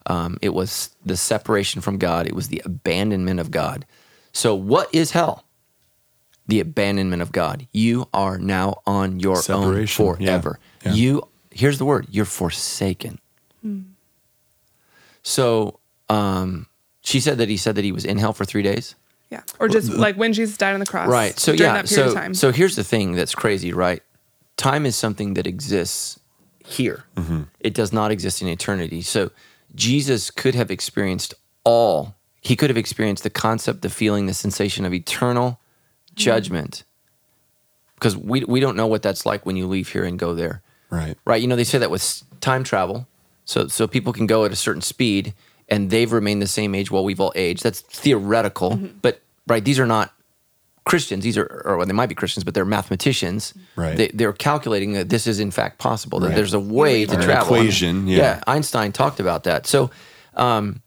[0.07, 2.27] Um, it was the separation from God.
[2.27, 3.87] It was the abandonment of God.
[4.33, 5.45] So, what is hell?
[6.47, 7.69] the abandonment of God.
[7.73, 10.59] You are now on your Separation, own forever.
[10.83, 10.95] yeah, yeah.
[10.97, 13.21] You here's the word, you're forsaken.
[15.23, 16.67] So um
[17.03, 18.95] she said that he said that he was in hell for three days.
[19.31, 19.43] Yeah.
[19.61, 21.09] Or just like when Jesus died on the cross.
[21.09, 21.39] Right.
[21.39, 21.73] So yeah.
[21.75, 22.35] that period So of time.
[22.35, 24.03] so here's the thing that's crazy, right?
[24.57, 26.19] Time is something that exists
[26.71, 27.05] here.
[27.17, 27.43] Mm-hmm.
[27.61, 29.03] It does not exist in eternity.
[29.03, 29.31] So
[29.75, 32.17] Jesus could have experienced all.
[32.41, 35.61] He could have experienced the concept, the feeling, the sensation of eternal
[36.15, 36.85] judgment.
[37.95, 40.63] Because we we don't know what that's like when you leave here and go there.
[40.89, 41.17] Right.
[41.25, 41.41] Right.
[41.43, 43.07] You know, they say that with time travel.
[43.45, 45.35] So so people can go at a certain speed
[45.69, 47.63] and they've remained the same age while we've all aged.
[47.63, 48.77] That's theoretical.
[49.03, 50.15] But right, these are not
[50.91, 51.23] Christians.
[51.25, 53.55] These are or well, they might be Christians, but they're mathematicians.
[53.77, 53.97] Right.
[53.97, 56.19] They, they're calculating that this is in fact possible.
[56.21, 56.37] That Right.
[56.37, 57.55] there's a way to Or an travel.
[57.55, 58.17] equation, yeah.
[58.19, 58.41] yeah.
[58.47, 59.67] Einstein talked about that.
[59.67, 59.91] So
[60.37, 60.83] um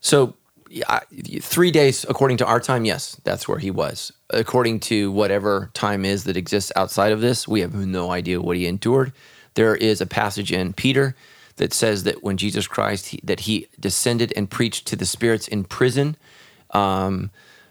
[0.00, 0.34] so
[0.70, 1.00] yeah,
[1.40, 4.12] three days according to our time, yes, that's where he was.
[4.30, 8.56] According to whatever time is that exists outside of this, we have no idea what
[8.56, 9.12] he endured.
[9.54, 11.14] There is a passage in Peter
[11.56, 15.48] that says that when Jesus Christ he, that he descended and preached to the spirits
[15.48, 16.16] in prison.
[16.72, 17.30] Um,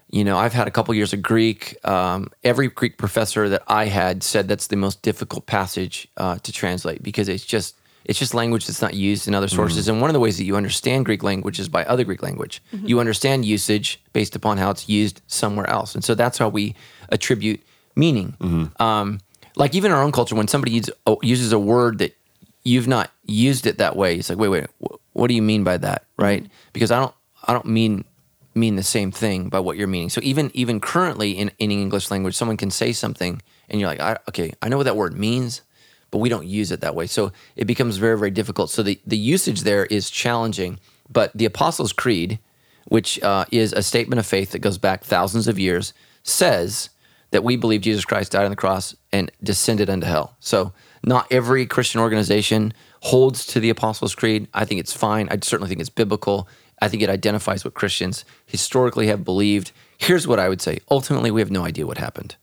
[0.09, 1.75] you know, I've had a couple years of Greek.
[1.85, 6.51] Um, every Greek professor that I had said that's the most difficult passage uh, to
[6.51, 9.89] translate because it's just it's just language that's not used in other sources.
[9.89, 12.61] And one of the ways that you understand Greek language is by other Greek language.
[12.71, 16.73] You understand usage based upon how it's used somewhere else, and so that's how we
[17.09, 17.59] attribute
[17.95, 18.71] meaning.
[18.79, 19.19] Um,
[19.57, 22.15] like even in our own culture, when somebody uses, uses a word that
[22.63, 25.63] you've not used it that way, it's like, wait, wait, wh- what do you mean
[25.65, 26.45] by that, right?
[26.73, 27.13] Because I don't,
[27.45, 28.05] I don't mean
[28.57, 30.09] mean the same thing by what you're meaning.
[30.09, 33.99] So even even currently in in English language, someone can say something, and you're like,
[33.99, 35.61] I, okay, I know what that word means,
[36.11, 37.07] but we don't use it that way.
[37.07, 38.69] So it becomes very very difficult.
[38.69, 40.79] So the the usage there is challenging.
[41.09, 42.39] But the Apostles' Creed,
[42.85, 45.93] which uh, is a statement of faith that goes back thousands of years,
[46.23, 46.89] says
[47.31, 50.35] that we believe Jesus Christ died on the cross and descended into hell.
[50.39, 54.47] So not every Christian organization holds to the Apostles' Creed.
[54.53, 55.27] I think it's fine.
[55.29, 56.47] I certainly think it's biblical.
[56.81, 59.71] I think it identifies what Christians historically have believed.
[59.97, 60.79] Here's what I would say.
[60.91, 62.35] Ultimately, we have no idea what happened.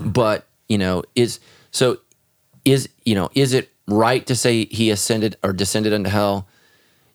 [0.00, 1.98] But, you know, is so
[2.64, 6.48] is, you know, is it right to say he ascended or descended into hell?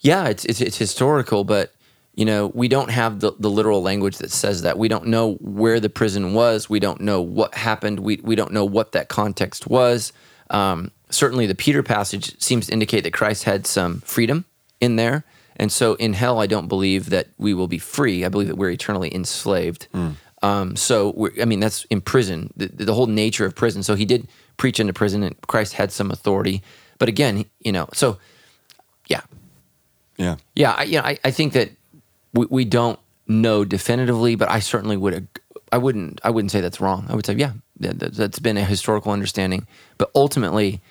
[0.04, 1.74] yeah, it's, it's it's historical, but
[2.14, 4.78] you know we don't have the, the literal language that says that.
[4.78, 6.70] We don't know where the prison was.
[6.70, 8.02] We don't know what happened.
[8.02, 10.14] We we don't know what that context was.
[10.50, 14.44] Um, certainly, the Peter passage seems to indicate that Christ had some freedom
[14.82, 15.24] in there,
[15.58, 18.26] and so in hell, I don't believe that we will be free.
[18.26, 19.88] I believe that we're eternally enslaved.
[20.42, 22.52] Um, so we're, I mean, that's in prison.
[22.58, 23.82] The, the whole nature of prison.
[23.84, 24.28] So he did
[24.58, 26.62] preach into prison, and Christ had some authority.
[26.98, 28.18] But again, you know, so
[29.08, 29.22] yeah,
[30.18, 30.36] Yeah.
[30.56, 31.70] yeah, I, you know, I, I think that
[32.34, 35.28] we, we don't know definitively, but I certainly would.
[35.72, 36.20] I wouldn't.
[36.24, 37.06] I wouldn't say that's wrong.
[37.10, 39.66] I would say, yeah, that- that's been a historical understanding.
[39.98, 40.82] But ultimately,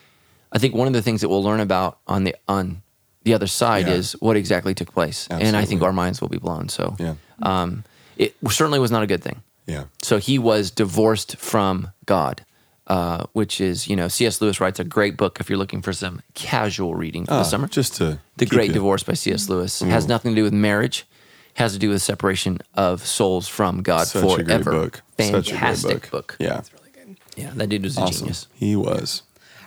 [0.51, 2.83] I think one of the things that we'll learn about on the on
[3.25, 3.95] the other side Yeah.
[3.95, 6.69] is what exactly took place, and I think our minds will be blown.
[6.69, 7.15] So, Yeah.
[7.43, 7.85] um,
[8.17, 9.43] it certainly was not a good thing.
[9.67, 9.85] Yeah.
[10.03, 12.45] So he was divorced from God.
[12.89, 14.41] uh, which is you know C.S.
[14.43, 17.45] Lewis writes a great book if you're looking for some casual reading for Uh, the
[17.45, 17.69] summer.
[17.69, 19.49] just to The Great it- Divorce by C.S.
[19.49, 21.07] Lewis has nothing to do with marriage.
[21.55, 24.71] Has to do with separation of souls from God Such a great forever.
[24.73, 25.03] book.
[25.19, 26.37] Such a great Fantastic book.
[26.41, 27.17] Yeah, It's really good.
[27.37, 28.49] Yeah, that dude was a genius.
[28.53, 29.23] He was.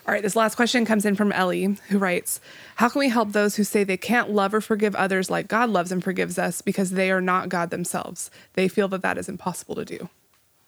[0.06, 2.42] All right, this last question comes in from Ellie, who writes
[2.76, 5.70] How can we help those who say they can't love or forgive others like God
[5.70, 8.30] loves and forgives us because they are not God themselves?
[8.54, 10.10] They feel that that is impossible to do.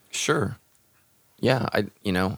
[0.10, 0.58] Sure.
[1.40, 2.38] Yeah, I you know,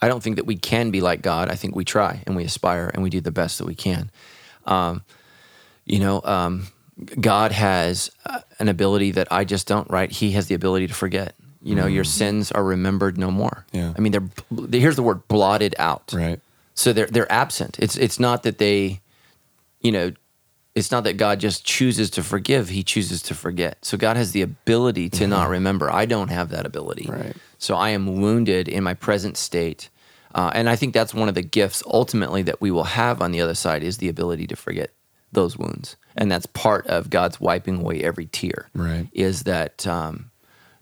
[0.00, 1.50] I don't think that we can be like God.
[1.50, 4.10] I think we try and we aspire and we do the best that we can.
[4.64, 5.02] Um,
[5.84, 6.68] you know, um,
[7.20, 9.90] God has uh, an ability that I just don't.
[9.90, 10.10] Right?
[10.10, 11.34] He has the ability to forget.
[11.62, 13.64] You know, your sins are remembered no more.
[13.72, 13.94] Yeah.
[13.96, 16.12] I mean, they're they- here's the word blotted out.
[16.14, 16.38] Right.
[16.74, 17.78] So they're they're absent.
[17.78, 19.00] It's it's not that they,
[19.80, 20.12] you know,
[20.74, 22.68] it's not that God just chooses to forgive.
[22.68, 23.84] He chooses to forget.
[23.84, 25.90] So God has the ability to not remember.
[25.90, 27.06] I don't have that ability.
[27.08, 27.36] Right.
[27.58, 29.88] So I am wounded in my present state,
[30.34, 33.30] uh, and I think that's one of the gifts ultimately that we will have on
[33.30, 34.90] the other side is the ability to forget
[35.32, 38.68] those wounds, and that's part of God's wiping away every tear.
[38.74, 39.08] Right.
[39.12, 40.32] Is that um,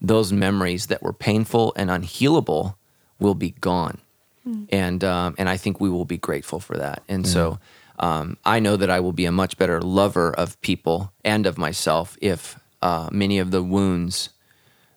[0.01, 2.77] those memories that were painful and unhealable
[3.19, 3.99] will be gone
[4.71, 7.03] and um, and I think we will be grateful for that.
[7.09, 7.59] And so
[7.99, 11.57] um, I know that I will be a much better lover of people and of
[11.59, 14.31] myself if uh, many of the wounds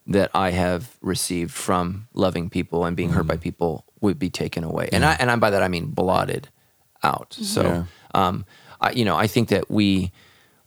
[0.07, 4.63] that I have received from loving people and being hurt by people would be taken
[4.63, 4.89] away.
[4.91, 6.49] And I and I, by that I mean blotted
[7.03, 7.33] out.
[7.33, 7.83] So Yeah.
[8.13, 8.45] um,
[8.81, 10.11] I, you know I think that we.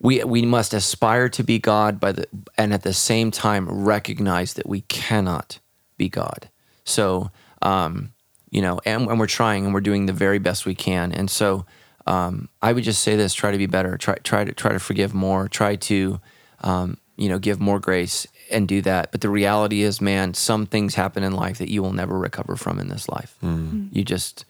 [0.01, 4.55] We, we must aspire to be God by the and at the same time recognize
[4.55, 5.59] that we cannot
[5.97, 6.51] be God.
[6.85, 8.13] So um,
[8.51, 11.13] you know, and, and we're trying and we're doing the very best we can.
[11.13, 11.67] And so
[12.07, 13.97] um, I would just say this: try to be better.
[13.99, 15.49] Try try to try to forgive more.
[15.49, 16.21] Try to
[16.63, 19.13] um, you know give more grace and do that.
[19.13, 22.57] But the reality is, man, some things happen in life that you will never recover
[22.57, 23.37] from in this life.
[23.93, 24.47] You just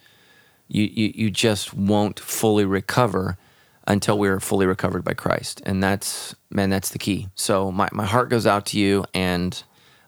[0.68, 3.36] you, you you just won't fully recover
[3.88, 5.62] until we're fully recovered by Christ.
[5.66, 7.28] And that's man, that's the key.
[7.34, 9.60] So my, my heart goes out to you and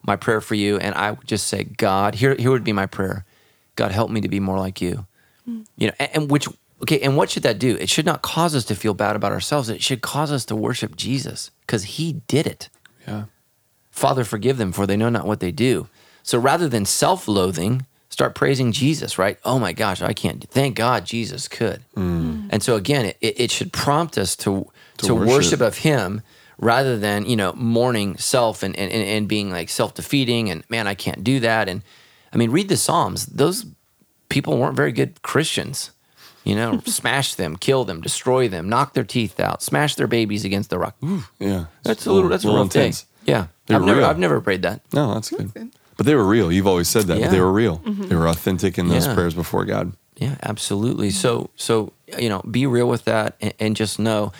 [0.03, 0.77] my prayer for you.
[0.79, 3.25] And I would just say, God, here here would be my prayer.
[3.77, 5.07] God help me to be more like you.
[5.49, 5.67] Mm.
[5.77, 6.49] You know, and, and which
[6.83, 7.77] okay, and what should that do?
[7.77, 9.69] It should not cause us to feel bad about ourselves.
[9.69, 12.69] It should cause us to worship Jesus because he did it.
[13.07, 13.25] Yeah.
[13.91, 15.89] Father, forgive them, for they know not what they do.
[16.23, 19.39] So rather than self loathing, start praising Jesus, right?
[19.45, 20.49] Oh my gosh, I can't.
[20.51, 21.83] Thank God Jesus could.
[21.97, 22.31] Mm.
[22.41, 22.49] Mm.
[22.51, 25.29] And so again, it, it should prompt us to, to, worship.
[25.29, 25.61] worship.
[25.61, 26.23] of Him
[26.59, 30.87] rather than, you know, mourning self and, and, and being like self defeating and man,
[30.87, 31.69] I can't do that.
[31.69, 31.83] And
[32.33, 33.27] I mean, read the Psalms.
[33.27, 33.67] Those
[34.29, 35.91] people weren't very good Christians.
[36.45, 40.45] You know, smash them, kill them, destroy them, knock their teeth out, smash their babies
[40.45, 40.97] against the rock.
[41.05, 41.67] Ooh, Yeah.
[41.83, 42.31] that's a little.
[42.31, 42.95] That's a little rough thing.
[43.27, 44.09] Yeah, They're I've never, real.
[44.09, 44.81] I've never prayed that.
[44.95, 45.53] No, that's good.
[45.53, 45.71] good.
[45.99, 46.51] But they were real.
[46.51, 47.21] You've always said that.
[47.21, 47.79] But they were real.
[47.81, 48.07] Mm-hmm.
[48.09, 49.15] They were authentic in those Yeah.
[49.15, 49.93] prayers before God.
[50.17, 51.11] Yeah, absolutely.
[51.11, 54.33] So, so you know, be real with that, and, and just know.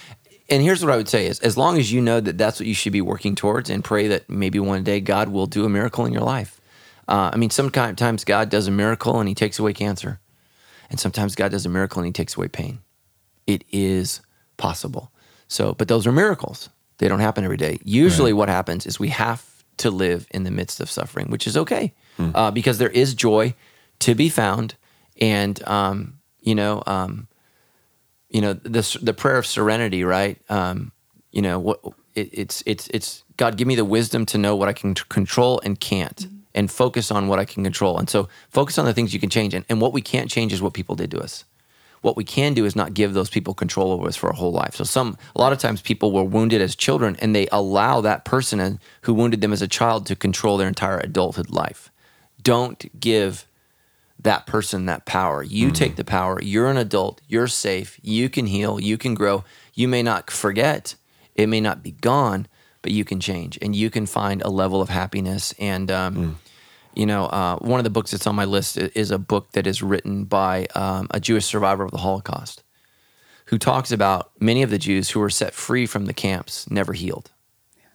[0.49, 2.67] And here's what I would say: is as long as you know that that's what
[2.67, 5.69] you should be working towards, and pray that maybe one day God will do a
[5.69, 6.60] miracle in your life.
[7.11, 10.21] Uh, I mean, sometimes God does a miracle and He takes away cancer,
[10.89, 12.79] and sometimes God does a miracle and He takes away pain.
[13.47, 14.21] It is
[14.57, 15.11] possible.
[15.49, 16.71] So, but those are miracles.
[16.99, 17.79] They don't happen every day.
[17.85, 19.45] Usually, what happens is we have
[19.79, 21.93] to live in the midst of suffering, which is okay,
[22.35, 23.55] uh, because there is joy
[24.01, 24.77] to be found,
[25.21, 27.27] and um, you know, um,
[28.29, 30.39] you know, the the prayer of serenity, right?
[30.49, 30.93] Um,
[31.33, 31.81] you know, what
[32.15, 35.61] it, it's it's it's God, give me the wisdom to know what I can control
[35.65, 37.99] and can't, and focus on what I can control.
[37.99, 40.53] And so, focus on the things you can change, and, and what we can't change
[40.53, 41.45] is what people did to us
[42.03, 44.53] what we can do is not give those people control over us for a whole
[44.53, 44.75] life.
[44.75, 48.25] So some a lot of times people were wounded as children and they allow that
[48.25, 51.91] person who wounded them as a child to control their entire adulthood life.
[52.43, 53.47] Don't give
[54.19, 55.43] that person that power.
[55.43, 55.75] You mm-hmm.
[55.75, 56.41] take the power.
[56.43, 57.21] You're an adult.
[57.29, 57.99] You're safe.
[58.03, 58.81] You can heal.
[58.81, 59.45] You can grow.
[59.75, 60.95] You may not forget.
[61.35, 62.47] It may not be gone,
[62.83, 65.55] but you can change and you can find a level of happiness.
[65.59, 66.39] And um,
[66.95, 69.67] you know, uh, one of the books that's on my list is a book that
[69.67, 72.65] is written by um, a Jewish survivor of the Holocaust,
[73.47, 76.93] who talks about many of the Jews who were set free from the camps never
[76.93, 77.31] healed,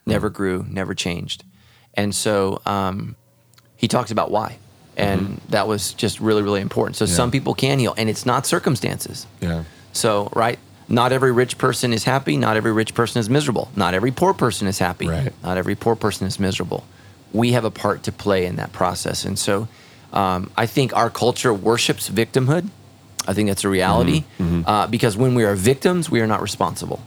[0.06, 1.44] never grew, never changed,
[1.94, 3.16] and so um,
[3.76, 4.58] he talks about why,
[4.96, 6.96] and that was just really, really important.
[6.96, 9.28] So some people can heal, and it's not circumstances.
[9.42, 9.64] Yeah.
[9.92, 12.38] So, right, not every rich person is happy.
[12.38, 13.70] Not every rich person is miserable.
[13.76, 15.08] Not every poor person is happy.
[15.08, 15.34] Right.
[15.44, 16.84] Not every poor person is miserable.
[17.34, 19.26] We have a part to play in that process.
[19.26, 19.68] And so
[20.14, 22.70] um, I think our culture worships victimhood.
[23.28, 27.00] I think that's a reality Uh, because when we are victims, we are not responsible.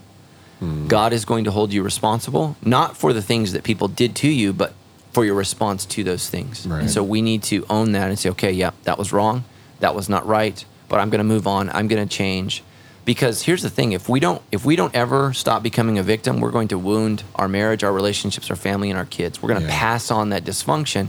[0.89, 4.29] God is going to hold you responsible, not for the things that people did to
[4.29, 4.73] you, but
[5.13, 6.67] for your response to those things.
[6.67, 6.81] Right.
[6.81, 9.45] And so we need to own that and say, okay, yeah, that was wrong.
[9.79, 11.71] That was not right, but I'm going to move on.
[11.71, 12.65] I'm going to change.
[13.09, 16.41] Because here's the thing, if we don't if we don't ever stop becoming a victim,
[16.41, 19.41] we're going to wound our marriage, our relationships, our family and our kids.
[19.43, 19.81] We're going to Yeah.
[19.81, 21.09] pass on that dysfunction.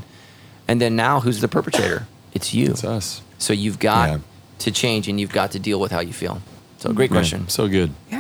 [0.66, 2.08] And then now who's the perpetrator?
[2.34, 2.68] It's you.
[2.68, 3.22] It's us.
[3.38, 4.18] So you've got Yeah.
[4.60, 6.42] to change and you've got to deal with how you feel.
[6.78, 7.50] So great Man, question.
[7.50, 7.92] so good.
[8.10, 8.19] Yeah.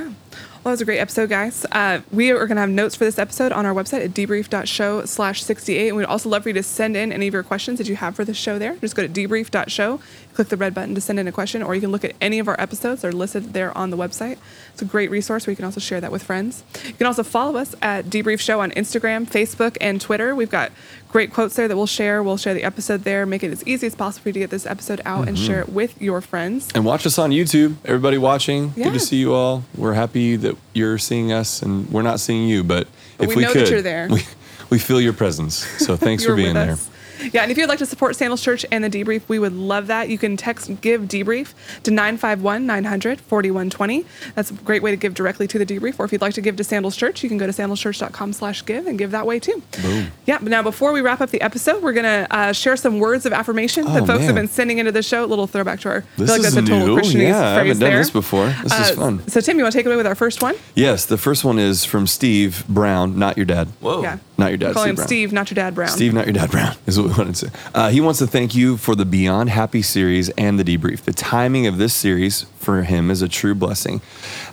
[0.62, 1.66] Well, that was a great episode, guys.
[1.72, 5.06] Uh, we are going to have notes for this episode on our website at debrief.show
[5.06, 5.88] slash 68.
[5.88, 7.96] And we'd also love for you to send in any of your questions that you
[7.96, 8.76] have for the show there.
[8.76, 10.02] Just go to debrief.show,
[10.34, 12.40] click the red button to send in a question, or you can look at any
[12.40, 13.04] of our episodes.
[13.04, 14.38] They're listed there on the website.
[14.74, 16.66] It's a great resource where you can also share that with friends.
[16.86, 20.36] You can also follow us at Debrief Show on Instagram, Facebook, and Twitter.
[20.36, 20.74] We've got
[21.10, 22.24] great quotes there that we'll share.
[22.24, 24.50] We'll share the episode there, make it as easy as possible for you to get
[24.50, 25.48] this episode out and mm-hmm.
[25.48, 26.70] share it with your friends.
[26.74, 27.76] And watch us on YouTube.
[27.84, 28.94] Everybody watching, good Yeah.
[28.94, 29.64] to see you all.
[29.76, 32.88] We're happy that you're seeing us, and we're not seeing you, but,
[33.18, 34.08] But if we we, know that could, you're there.
[34.10, 34.24] We,
[34.70, 35.56] we feel your presence.
[35.56, 36.72] So thanks for being there.
[36.74, 36.90] us.
[37.34, 39.88] Yeah, and if you'd like to support Sandals Church and the debrief, we would love
[39.88, 40.10] that.
[40.10, 41.54] You can text give debrief
[41.84, 44.06] to 951 900 4120.
[44.36, 46.00] That's a great way to give directly to the debrief.
[46.00, 48.66] Or if you'd like to give to Sandals Church, you can go to sandalschurch.com slash
[48.66, 49.62] give and give that way too.
[49.82, 50.08] Boom.
[50.26, 53.00] Yeah, but now before we wrap up the episode, we're going to uh, share some
[53.00, 55.24] words of affirmation that Oh, folks have been sending into the show.
[55.24, 56.98] A little throwback to our, I This feel like is that's a total new.
[57.02, 57.98] Christianese Yeah, I haven't done there.
[57.98, 58.48] this before.
[58.64, 59.28] This is Uh, fun.
[59.28, 60.56] So, Tim, you want to take it away with our first one?
[60.76, 63.68] Yes, the first one is from Steve Brown, not your dad.
[63.82, 64.02] Whoa.
[64.02, 64.18] Yeah.
[64.40, 65.08] Not your dad, We're Steve him Brown.
[65.08, 65.90] Steve, not your dad, Brown.
[65.90, 67.52] Steve, not your dad, Brown, is what we wanted to say.
[67.76, 71.02] Uh, he wants to thank you for the Beyond Happy series and the debrief.
[71.02, 74.02] The timing of this series for him is a true blessing,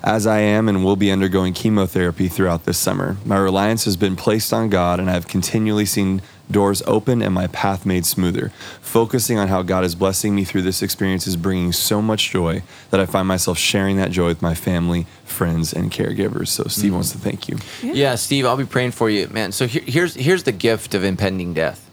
[0.03, 3.17] as I am and will be undergoing chemotherapy throughout this summer.
[3.25, 7.33] My reliance has been placed on God, and I have continually seen doors open and
[7.33, 8.51] my path made smoother.
[8.81, 12.63] Focusing on how God is blessing me through this experience is bringing so much joy
[12.89, 16.49] that I find myself sharing that joy with my family, friends, and caregivers.
[16.49, 16.93] So, Steve mm-hmm.
[16.95, 17.57] wants to thank you.
[17.81, 18.15] Yeah.
[18.15, 19.51] Steve, I'll be praying for you, man.
[19.51, 21.89] So here, here's here's the gift of impending death.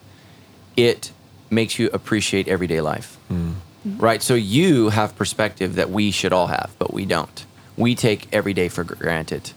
[0.77, 1.13] It
[1.51, 3.55] makes you appreciate everyday life, mm.
[3.87, 3.99] mm-hmm.
[3.99, 4.23] right?
[4.23, 7.47] So you have perspective that we should all have, but we don't.
[7.77, 9.53] We take every day for granted,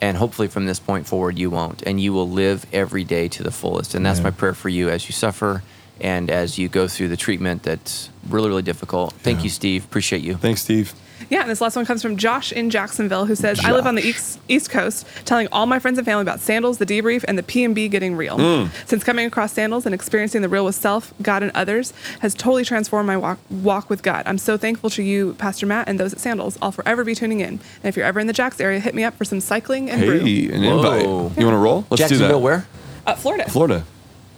[0.00, 3.42] and hopefully from this point forward, you won't, and you will live every day to
[3.42, 3.94] the fullest.
[3.94, 4.24] And that's Yeah.
[4.24, 5.62] my prayer for you as you suffer
[6.00, 9.14] and as you go through the treatment that's really really difficult.
[9.22, 9.44] Thank Yeah.
[9.44, 9.84] you, Steve.
[9.84, 10.34] Appreciate you.
[10.34, 10.92] Thanks, Steve.
[11.30, 13.94] Yeah, and this last one comes from Josh in Jacksonville, who says, "I live on
[13.94, 17.36] the east, east Coast, telling all my friends and family about sandals, the debrief, and
[17.38, 18.36] the PMB getting real.
[18.38, 18.70] Mm.
[18.86, 22.64] Since coming across sandals and experiencing the real with self, God, and others has totally
[22.64, 24.22] transformed my walk, walk with God.
[24.26, 26.58] I'm so thankful to you, Pastor Matt, and those at Sandals.
[26.62, 27.48] I'll forever be tuning in.
[27.48, 30.02] And if you're ever in the Jacks area, hit me up for some cycling and
[30.04, 30.20] brew.
[30.20, 30.76] Hey, an Whoa.
[30.76, 31.02] invite.
[31.38, 31.86] You want to roll?
[31.90, 32.38] Let's do Jacksonville, that.
[32.38, 32.66] where?
[33.06, 33.48] Uh, Florida.
[33.48, 33.84] Florida.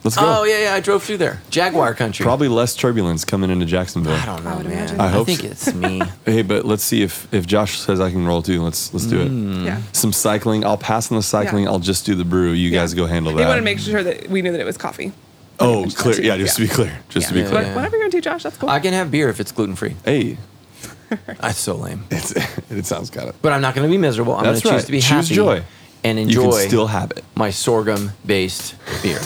[0.02, 0.22] Let's go.
[0.40, 0.74] Oh yeah, yeah.
[0.74, 1.40] I drove through there.
[1.50, 2.24] Jaguar country.
[2.24, 4.14] Probably less turbulence coming into Jacksonville.
[4.14, 4.72] I don't know, I would man.
[4.78, 5.00] imagine.
[5.00, 5.46] I I, hope think so.
[5.48, 6.00] it's me.
[6.24, 8.62] Hey, but let's see if if Josh says I can roll too.
[8.62, 9.62] Let's let's do Mm.
[9.62, 9.64] it.
[9.66, 9.82] Yeah.
[9.92, 10.64] Some cycling.
[10.64, 11.64] I'll pass on the cycling.
[11.64, 11.70] Yeah.
[11.70, 12.52] I'll just do the brew.
[12.52, 13.40] You guys go handle that.
[13.40, 15.12] He wanted to make sure that we knew that it was coffee.
[15.60, 16.20] oh, Just clear.
[16.22, 16.98] Yeah, just to be clear.
[17.10, 17.62] Just to be clear.
[17.64, 18.70] But whatever you're gonna into, Josh, that's cool.
[18.70, 19.96] I can have beer if it's gluten free.
[20.04, 20.38] Hey,
[21.40, 22.04] That's so lame.
[22.10, 22.30] it's,
[22.70, 23.34] it sounds got it.
[23.42, 24.32] But I'm not going to be miserable.
[24.34, 25.62] I'm going That's to choose to be Choose happy Choose joy.
[26.04, 26.40] and enjoy.
[26.40, 27.24] You enjoy can still have it.
[27.34, 29.18] my sorghum based beer.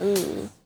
[0.00, 0.59] 嗯。